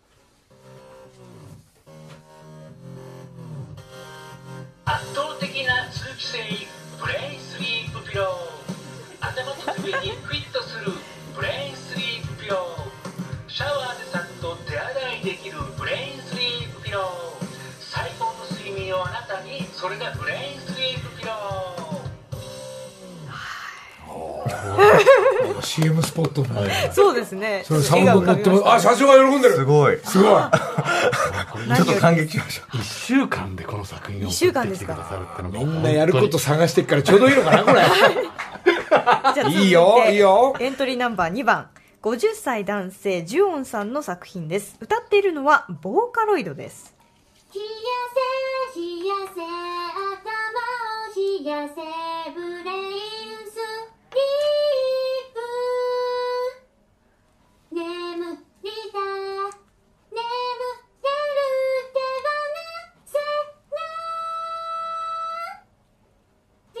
[4.84, 6.38] 圧倒的な通気性
[7.00, 8.58] ブレインスリープピロー。
[9.20, 10.47] 頭と首にフィット
[15.28, 17.04] できるブレインスリープピロー。
[17.80, 25.60] 最高の睡眠をあなたにそれがブレインスリープピロー。
[25.60, 27.62] CM スポットになるそうですね。
[27.66, 29.54] それサウンドに乗ってますあ社長が喜んでる。
[29.56, 29.98] すごい。
[30.02, 30.42] すごい。
[31.76, 37.82] ちょっと感激しました1週間でこの作品を一週送って間ですかきてくださるってのがみんなやること探してっからちょうどいいのかなこれ。
[39.50, 39.68] い。
[39.68, 40.56] いよいいよ。
[40.58, 41.66] エントリーナンバー2番
[42.00, 44.76] 50歳男性ジュオンさんの作品です。
[44.80, 46.94] 歌っているのはボーカロイドです。
[47.52, 47.66] 冷や
[48.72, 50.30] せ冷やせ頭
[51.02, 51.74] を冷やせ
[52.32, 53.00] ブレイン
[53.50, 53.58] ス
[54.12, 55.34] リー
[57.72, 60.62] プ眠りだ眠れる
[61.94, 62.38] 手放
[63.06, 63.18] せ
[63.72, 63.76] な
[66.74, 66.78] ピ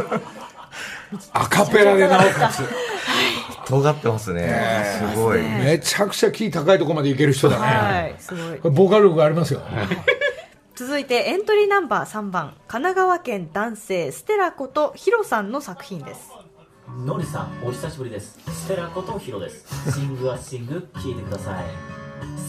[0.00, 0.33] ロー
[1.54, 2.62] カペラでなおかつ
[3.66, 4.84] 尖ってますね。
[5.12, 5.42] すごい。
[5.42, 8.58] めちゃくちゃキー高いところまでいける人だね、はいすごい。
[8.58, 9.62] これボーカル力ありますよ、
[10.74, 16.30] 続いてエントリーナンバー3番神奈川県男性ステラことヒロさんの作品です。
[17.06, 18.38] のりさんお久しぶりです。
[18.46, 19.92] ステラことヒロです。
[19.92, 21.93] シングはシング聞いてください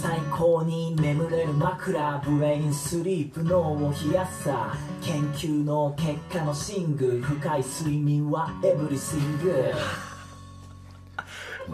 [0.02, 9.72] 最高に眠れる枕ブレインスリープ脳を冷やすさ研究の結果のシング深い睡眠はエブリシング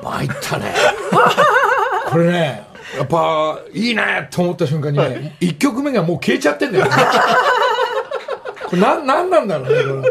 [0.02, 0.74] 参ったね。
[2.10, 6.86] これねやっぱいいねと思った瞬間にね、1曲目がもう消えちゃってんだよ
[8.72, 10.04] これなんなんなんだろうね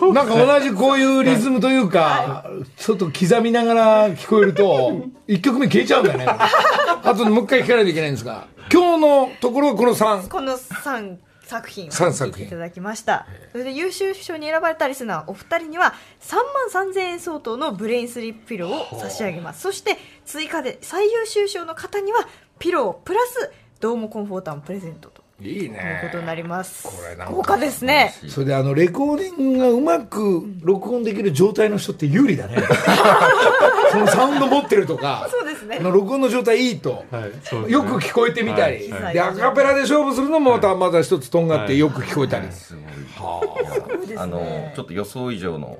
[0.00, 0.12] これ。
[0.12, 2.46] なんか同じこういうリズムというか、
[2.78, 6.26] ちょっと刻みながら聞こえると1曲目消えちゃうんだよね。
[6.26, 12.46] あとでもう一回聞かないといけないんですが今日のところはこの3この3作品を三作品。
[12.46, 13.26] 聞いただきました。
[13.52, 16.36] それで優秀賞に選ばれたリスナーお二人には3
[16.72, 19.60] 万3000円相当のブレインスリープピローを差し上げます。
[19.60, 22.26] そして追加で最優秀賞の方には
[22.58, 26.82] ピロープラスドームコンフォーターもプレゼントといいいうねことになります。
[26.82, 28.14] これなんか豪華ですね。
[28.28, 32.56] それであのレコーディングがうまく録音できる状態の人って有利だね。
[33.92, 35.76] そのサウンド持ってるとかそうですね。
[35.78, 37.22] あの録音の状態いいと、はい
[37.66, 37.70] ね。
[37.70, 41.78] よく聞こえてみたり、はいでアカペラで勝負するのもまたまた一つとんがってはい。
[41.78, 45.78] よく聞こえたり、すごいあのちょっと予想以上の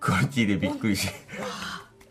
[0.00, 1.08] クオリティでびっくりし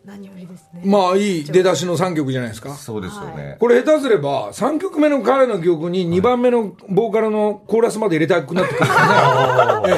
[0.05, 2.75] 何よりですねまあいい出だしの3曲じゃないですか。
[2.75, 3.55] そうですよね。
[3.59, 9.95] これ下手すれば、3曲目の彼の曲に2番目のボーカルのコーラスまで入れたくなってくるからね。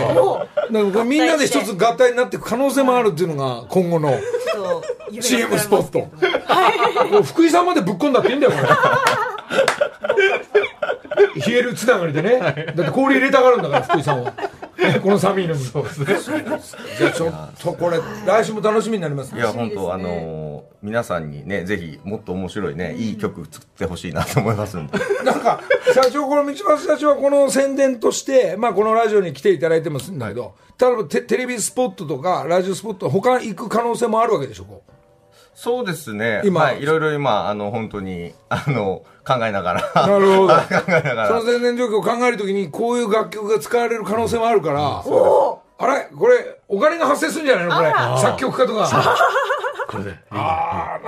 [1.06, 4.16] みんなで一つ合体になっていく可能性もあるっていうのが今後の
[5.20, 6.30] CM スポット膨ら
[6.72, 7.12] みますけれども。
[7.12, 8.68] もう福井さんまでぶっ込んだっていいんだよ、これ。
[11.48, 12.40] 冷えるつながりでね。
[12.40, 14.34] だって氷入れたがるんだから、福井さんは。
[15.02, 15.64] この寒いのに。
[15.64, 16.44] そうですね。
[16.98, 25.00] じゃあちょっとこれ、来週も楽しみになりますねいや、本当あのー皆さんにね、ぜひ、もっと面白いね、いい曲作ってほしいなと思いますんで。
[25.24, 25.60] なんか、
[25.96, 34.92] 社長、この道端社長はこの宣伝として、まあこのラジオに来ていただいてますんだけど、例えばテテレビスポットとか、ラジオスポット、他行く可能性もあるわけでしょ、こう
[35.56, 36.42] そうですね。
[36.44, 39.92] 今はい、いろいろ今、あの、本当に、あの、考えながら。
[40.08, 41.28] なるほど 考えながら。
[41.30, 45.02] その宣伝状況を考えるときに、こういう楽曲が使われる可能性もあるから、
[45.78, 46.10] あれ？
[46.16, 47.76] これ、お金が発生するんじゃないの？
[47.76, 47.92] これ。
[48.22, 48.90] 作曲家とか。
[49.88, 50.16] これで。
[50.32, 50.36] お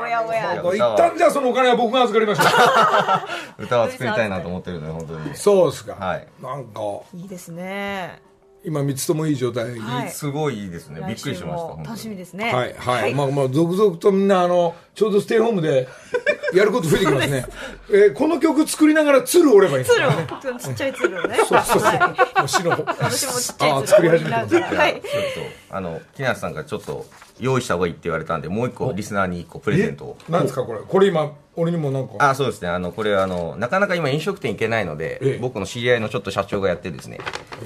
[0.07, 3.25] やおや一旦じゃあそのお金は僕が預かりました。
[3.59, 5.35] 歌は作りたいなと思ってるので、本当に。
[5.35, 5.95] そうですか。
[5.99, 6.27] はい。
[6.41, 6.81] なんか、
[7.13, 8.21] いいですね
[8.63, 9.77] 今3つともいい状態。
[9.79, 11.01] はいすごいいいですね。
[11.07, 11.83] びっくりしました。
[11.83, 12.17] 楽しみに。
[12.17, 15.87] ですねはい、はい、まあまあ、続々とみんな、あの、ちょうどステイホームで、
[16.53, 17.45] やること増えてきますね。
[17.89, 21.81] えーこの曲作りながら鶴折ればいいんです鶴かをちっちゃい鶴をねそうそうそう。
[21.83, 22.83] はいもう死の方。
[22.83, 27.05] 私もちっちゃい鶴作り始めてますちょっと、あの、木梨さんがちょっと、
[27.39, 30.17] 用意した方がいいって言われたんで、もう一個、リスナーに一個プレゼントを。
[30.29, 30.79] なんですか、これ？
[30.79, 32.13] これ今、俺にもなんか。
[32.19, 32.69] あそうですね。
[32.69, 35.37] あのこれはあのなかなか今飲食店行けないので、ええ。
[35.39, 37.19] 僕の知り合いのちょっと社長がやってですね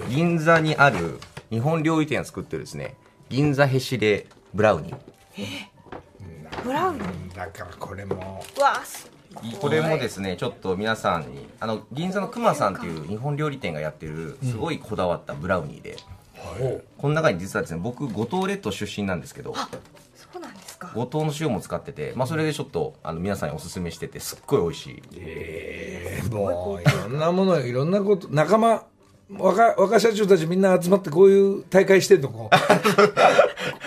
[0.09, 1.19] 銀座にある
[1.49, 2.95] 日本料理店を作ってるですね
[3.29, 4.95] 銀座へしでブラウニ
[6.63, 7.35] ブラウニー？
[7.35, 8.43] だからこれも。
[8.57, 8.81] うわ
[9.59, 15.95] これもですねちょっと皆さんにあの銀座のくまさんっていう日本料理店がやってるすごいこだわったブラウニーで、
[16.97, 19.55] この中に実はですね僕五島列島出身なんですけど
[20.95, 25.03] 五島の塩も使ってて、まあ、それでちょっとあの皆さんにおすすめしててすっごい美味し
[26.27, 26.29] い。
[26.29, 28.83] もう、いろんなもの、いろんなこと、仲間、
[29.37, 32.49] 若若社長たちみんな集まってこういう大会してんのこ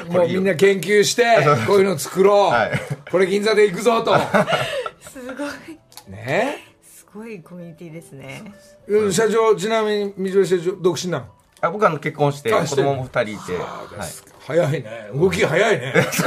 [0.08, 0.12] う。
[0.12, 1.24] もうみんな研究して
[1.66, 2.72] こういうの作ろう、はい。
[3.10, 4.14] これ銀座で行くぞと。
[5.00, 6.10] すごい。
[6.10, 6.58] ね？
[6.82, 8.54] すごいコミュニティですね。
[8.86, 11.26] うん社長ちなみに水戸社長独身なの？
[11.60, 15.10] あ僕はあの結婚して子供も2人いて、はい、早いね。
[15.14, 15.94] 動きが早いね。
[16.12, 16.22] 仕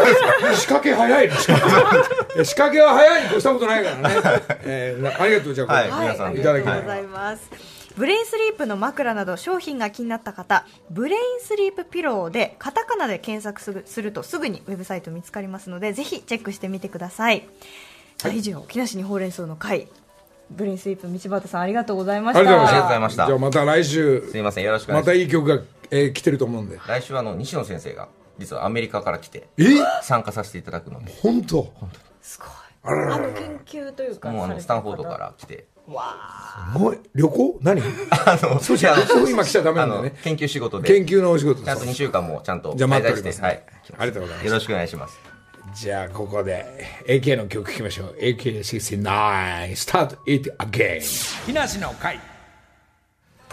[0.68, 1.34] 掛け早いね。
[1.36, 4.16] 仕掛け仕掛けは早いに越したことないからね、
[4.64, 6.34] えーなありがとうじゃあはいはい、皆さん。
[6.34, 7.50] でありがとうございます。
[7.96, 17.48] ブレインスリープの枕など商品が気になった方、ブレインスリープピローでカタカナで検索するするとすぐにウェブサイト見つかりますので、ぜひチェックしてみてください。
[18.18, 19.88] さあ以上、木梨にほうれん草の会、
[20.52, 22.40] ブレインスリープ道端さんありがとうございました。
[22.40, 23.26] ありがとうございました。
[23.26, 24.28] じゃあまた来週。
[24.32, 24.64] すいません。
[24.64, 26.80] よろしくお願まいしたますいい曲が、えー来てると思うんで。
[26.88, 29.64] 来週はあの西野先生が実はアメリカから来てえ？
[30.04, 31.12] 参加させていただくので。
[31.22, 31.72] 本当？
[32.22, 32.50] すごい。
[32.84, 35.66] あらららあの研究というか、もうあのスタンフォードから来て。
[36.74, 37.60] もう旅行？
[37.62, 37.82] 何？
[38.26, 40.88] あのそうじゃそう今来ちゃダメなんだよね研究仕事で。
[40.88, 41.64] 研究のお仕事。
[41.64, 43.64] ちゃんと2週間もちゃんとじゃあ待っております、はい。
[43.98, 44.48] ありがとうございます。
[44.48, 45.18] よろしくお願いします。
[45.74, 46.66] じゃあここで
[47.08, 48.16] AK の曲聴きましょう。
[48.20, 52.20] AK69 Start It Again 木梨の会。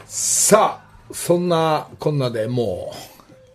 [0.07, 2.92] さあそんなこんなでも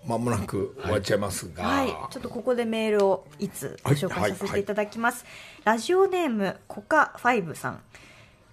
[0.05, 5.25] う間もなく終わっちゃいますが、はい、ちょっとここでメールをいつご紹介させていただきます。
[5.63, 7.81] ラジオネームコカファイブさん。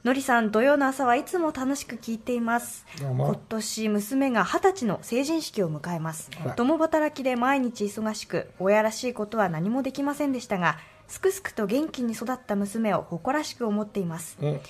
[0.04, 2.86] のりさん、土曜の朝はいつも楽しく聞いています。
[3.00, 6.52] 今年娘が二十歳の成人式を迎えますら。
[6.52, 10.78] 共働きで毎日忙しく、親らしいことは何もできませんでしたが、
[11.08, 14.38] すくすくと元気に育った娘を誇らしく思っています。
[14.40, 14.60] うん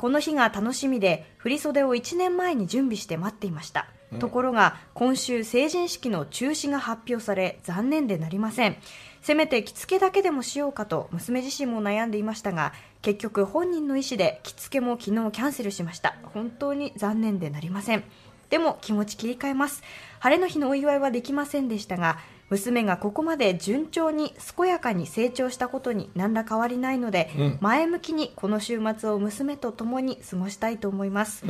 [0.00, 3.86] この日が楽しみで振袖を1年前に準備して待っていました、
[4.18, 8.78] ところが今週成人式の中止が発表され残念でなりません。
[9.20, 12.72] せめて着付けだけでもしようかと娘自身も悩んでいましたが
[13.02, 16.16] 結局本人の意思で着付けも昨日キャンセルしました。
[16.32, 18.04] 本当に残念でなりません。
[18.48, 19.82] でも気持ち切り替えます。
[20.18, 22.18] 晴れの日のお祝いはできませんでしたが
[22.50, 27.30] 娘がここまで順調に健やかに成長したことに何ら変わりないので、
[27.60, 31.44] 前向きにこの週末を娘と共に過ごしたいと思います、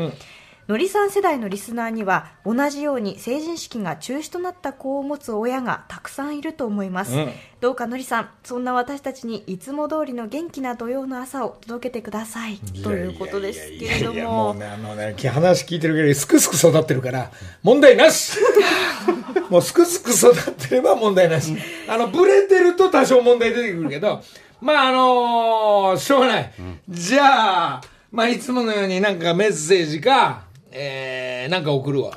[0.71, 7.13] のりさん世代のリスナーには同じように成人式が中止となった子を持つ親がたくさんいると思います、
[7.61, 12.59] どうかのりさんそんな私たちにいつも通りの元気な土曜の朝を届けてください。
[12.85, 17.33] ということですけれどいやいやもうもねあのね話聞いてるけどすくすく育ってるから
[17.65, 18.39] 問題なし。
[19.51, 21.53] もうすくすく育ってれば問題なし。
[21.89, 24.23] あのブレてると多少問題出てくるけど
[24.61, 26.53] まああのしょうがない、
[26.89, 27.81] じゃあ
[28.13, 32.15] まあいつものようになんかメッセージかえー、なんか送るわ。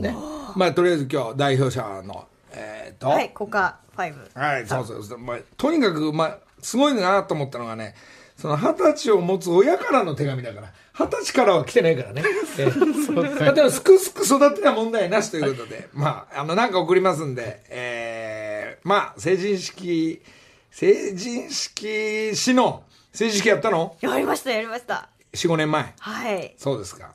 [0.00, 0.14] ね。
[0.56, 7.94] まあとりあえず今日代表者の、えー、と、はいコカ5はい、そうそうそう、まあ、とにかく、まあ、すごいなと思ったのがね、
[8.36, 12.22] その二十歳を持つ親からの手紙だから、二十歳からは来てないからね。
[12.58, 20.22] えー、でも、すくすく育てた問題なしということで、まあ、あの、なんか送りますんで、えー、まあ、成人式、
[20.70, 23.96] 成人式しの、成人式やったの？
[24.00, 25.08] やりましたやりました。
[25.32, 25.94] 4、5年前。
[25.98, 26.54] はい。
[26.58, 27.14] そうですか。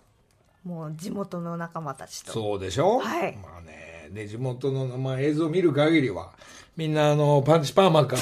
[0.63, 2.31] もう地元の仲間たちと。
[2.31, 2.99] そうでしょ？
[2.99, 3.37] はい。
[3.41, 6.29] まあね、で、地元の、まあ、映像を見る限りは、
[6.77, 8.15] みんなあの、パンチパーマか、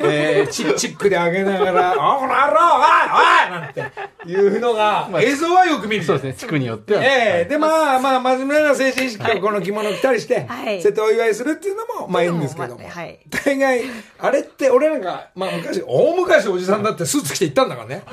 [0.00, 2.82] えー、チッチックで上げながら、あ、この野郎おい
[3.12, 3.60] おい！
[3.60, 6.04] なんていうのが、映像はよく見る。
[6.04, 7.04] そうですね、地区によっては。
[7.04, 10.80] ええで、まあまあ、真面目な成人式をこの着物着たりして、はい。
[10.80, 12.82] そうやってお祝いするっていうのも、まあいいんですけども。
[12.82, 13.20] まあはい。
[13.44, 13.82] 大概、
[14.18, 18.04] あれって俺なんか、まあ昔、大昔おじさんだってスーツ着て行ったんだからね。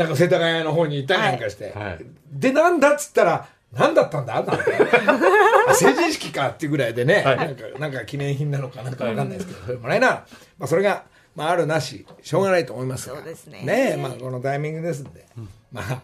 [0.00, 1.72] なんか世田谷の方に行ったりなんかして。
[1.72, 4.34] はいで、なんだっつったら、なんだったんだ？
[4.34, 4.52] なんて。
[5.68, 10.08] あ成人式かっていうぐらいでね、はいなんか、なんか記念品なのかなんかわかんないですけど、それもらいな。
[10.08, 10.24] ま
[10.60, 11.04] あそれが、
[11.36, 13.16] まああるなし、しょうがないと思いますが。
[13.16, 15.26] そうですねねえ、まあこのタイミングですんで。
[15.72, 16.02] まあ、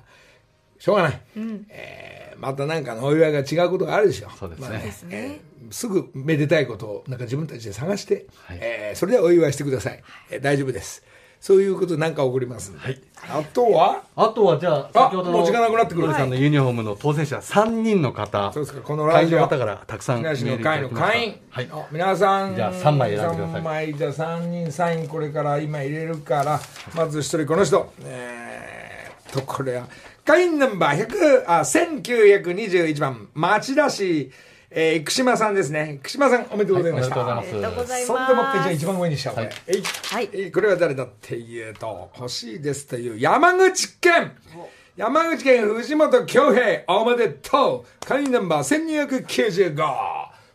[0.79, 1.21] しょうがない。
[1.71, 4.29] えーまたなんかのお祝いが違うことがあるでしょ。
[4.39, 10.03] そうですねまあですねえーすぐめでたいことをなんか自分たちで探して、はいえーそれでお祝いしてください。
[10.31, 11.03] えー大丈夫です。
[11.41, 12.99] そういうことなんか送りますんで。
[13.29, 19.39] あとは、あとはじゃあ、あ先ほどの時間なくなってくるさんのユニフォームの当選者3人の方、そうですか、このラジオ。
[19.39, 21.69] の方からたくさんメールいただ会のきました会員、はい。
[21.71, 22.55] あ皆さん。
[22.55, 23.53] じゃあ三枚選んでください。
[23.55, 26.61] 三枚じゃあ3人サインこれから今入れるから
[26.95, 27.93] まず一人この人。
[28.05, 29.87] えー、っとこれは。
[30.25, 33.29] 会員ナンバー100あ1921番。
[33.35, 34.33] 町田市、
[34.71, 36.01] えー、生島さんですね。
[36.03, 37.57] 生島さんおめでとうございました、はいおめでとうございます。
[37.57, 38.07] ありがとうございます。
[38.07, 39.49] そんでもってじゃあ一番上にしちゃおう、はい。
[39.49, 39.83] これえい。
[39.83, 40.31] はい。
[40.33, 44.33] えいこれは誰だっていうと欲しいですという山口県。
[44.97, 49.77] 山口県藤本恭平おめでとう会員ナンバー1295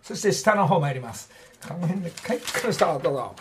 [0.01, 1.30] そして下の方参ります。
[1.68, 3.36] この辺ではいこの下どうぞ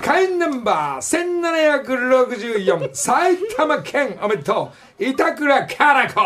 [0.00, 5.04] 会員ナンバー1764埼玉県おめでとう。
[5.04, 6.20] 板倉かな子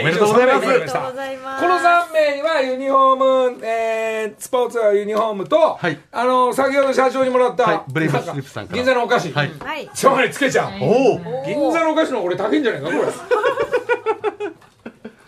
[0.00, 0.44] おおめでとうござ
[1.32, 1.62] います。
[1.62, 5.98] この3名にはユニフォーム、えー、スポーツユニフォームと、はい。
[6.12, 7.82] あの先ほど社長にもらった、はい。
[7.92, 8.76] ブレイブスリップさんから。
[8.76, 9.50] 銀座のお菓子、はい。
[10.30, 13.00] つけちゃう、おお銀座のお菓子の俺高いんじゃないかこれ。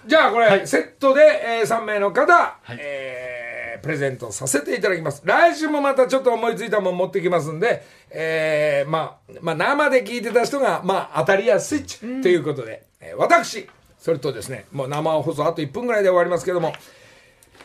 [0.06, 1.20] じゃあこれ、セットで、
[1.60, 3.38] えー、3名の方、えー
[3.80, 5.22] プレゼントさせていただきます。
[5.24, 13.68] 来週もまたちょっと思いついたもん持ってきますんで、えーまあ、まあ生で聞いてた人が、まあ、当たりやすいっちゅということで、えー私
[13.98, 16.72] それとですねもう生放送あと1分ぐらいで終わりますけども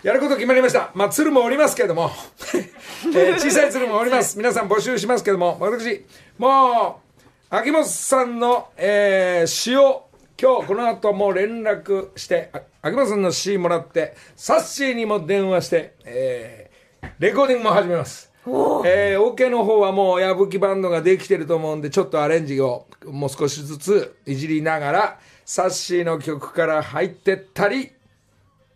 [0.03, 0.91] やること決まりました。
[0.95, 2.11] まあ、鶴もおりますけども、
[3.15, 4.37] えー小さい鶴もおります。
[4.37, 6.05] 皆さん募集しますけども、私、
[6.37, 10.07] もう、秋元さんの、えー詩を、
[10.37, 16.73] 今日この後もう連絡して、あ秋元さんの詩もらって、サッシーにも電話して、えー
[17.19, 18.29] レコーディングも始めます。
[18.85, 27.91] えー、OK の方はもう矢吹バンドができてると思うんで、ちょっとアレンジをもう少しずついじりながら、サッシーの曲から入ってったり、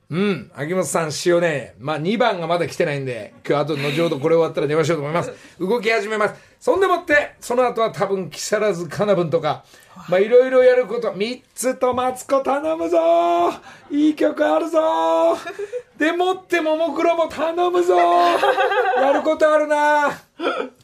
[0.10, 5.34] うん、秋元さん詩をね、まあ2番がまだ来てないんで、今日あと後ほどこれ終わったら電話しようと思います。
[5.60, 6.36] 動き始めます。
[6.62, 9.66] そんでもって、その後は多分木更津かなぶんとか、
[10.08, 12.98] まあいろいろやること、3つとマツコ頼むぞ。
[13.92, 14.80] いい曲あるぞ。
[15.98, 17.98] でもってももクロも頼むぞ。
[17.98, 20.22] やることあるな。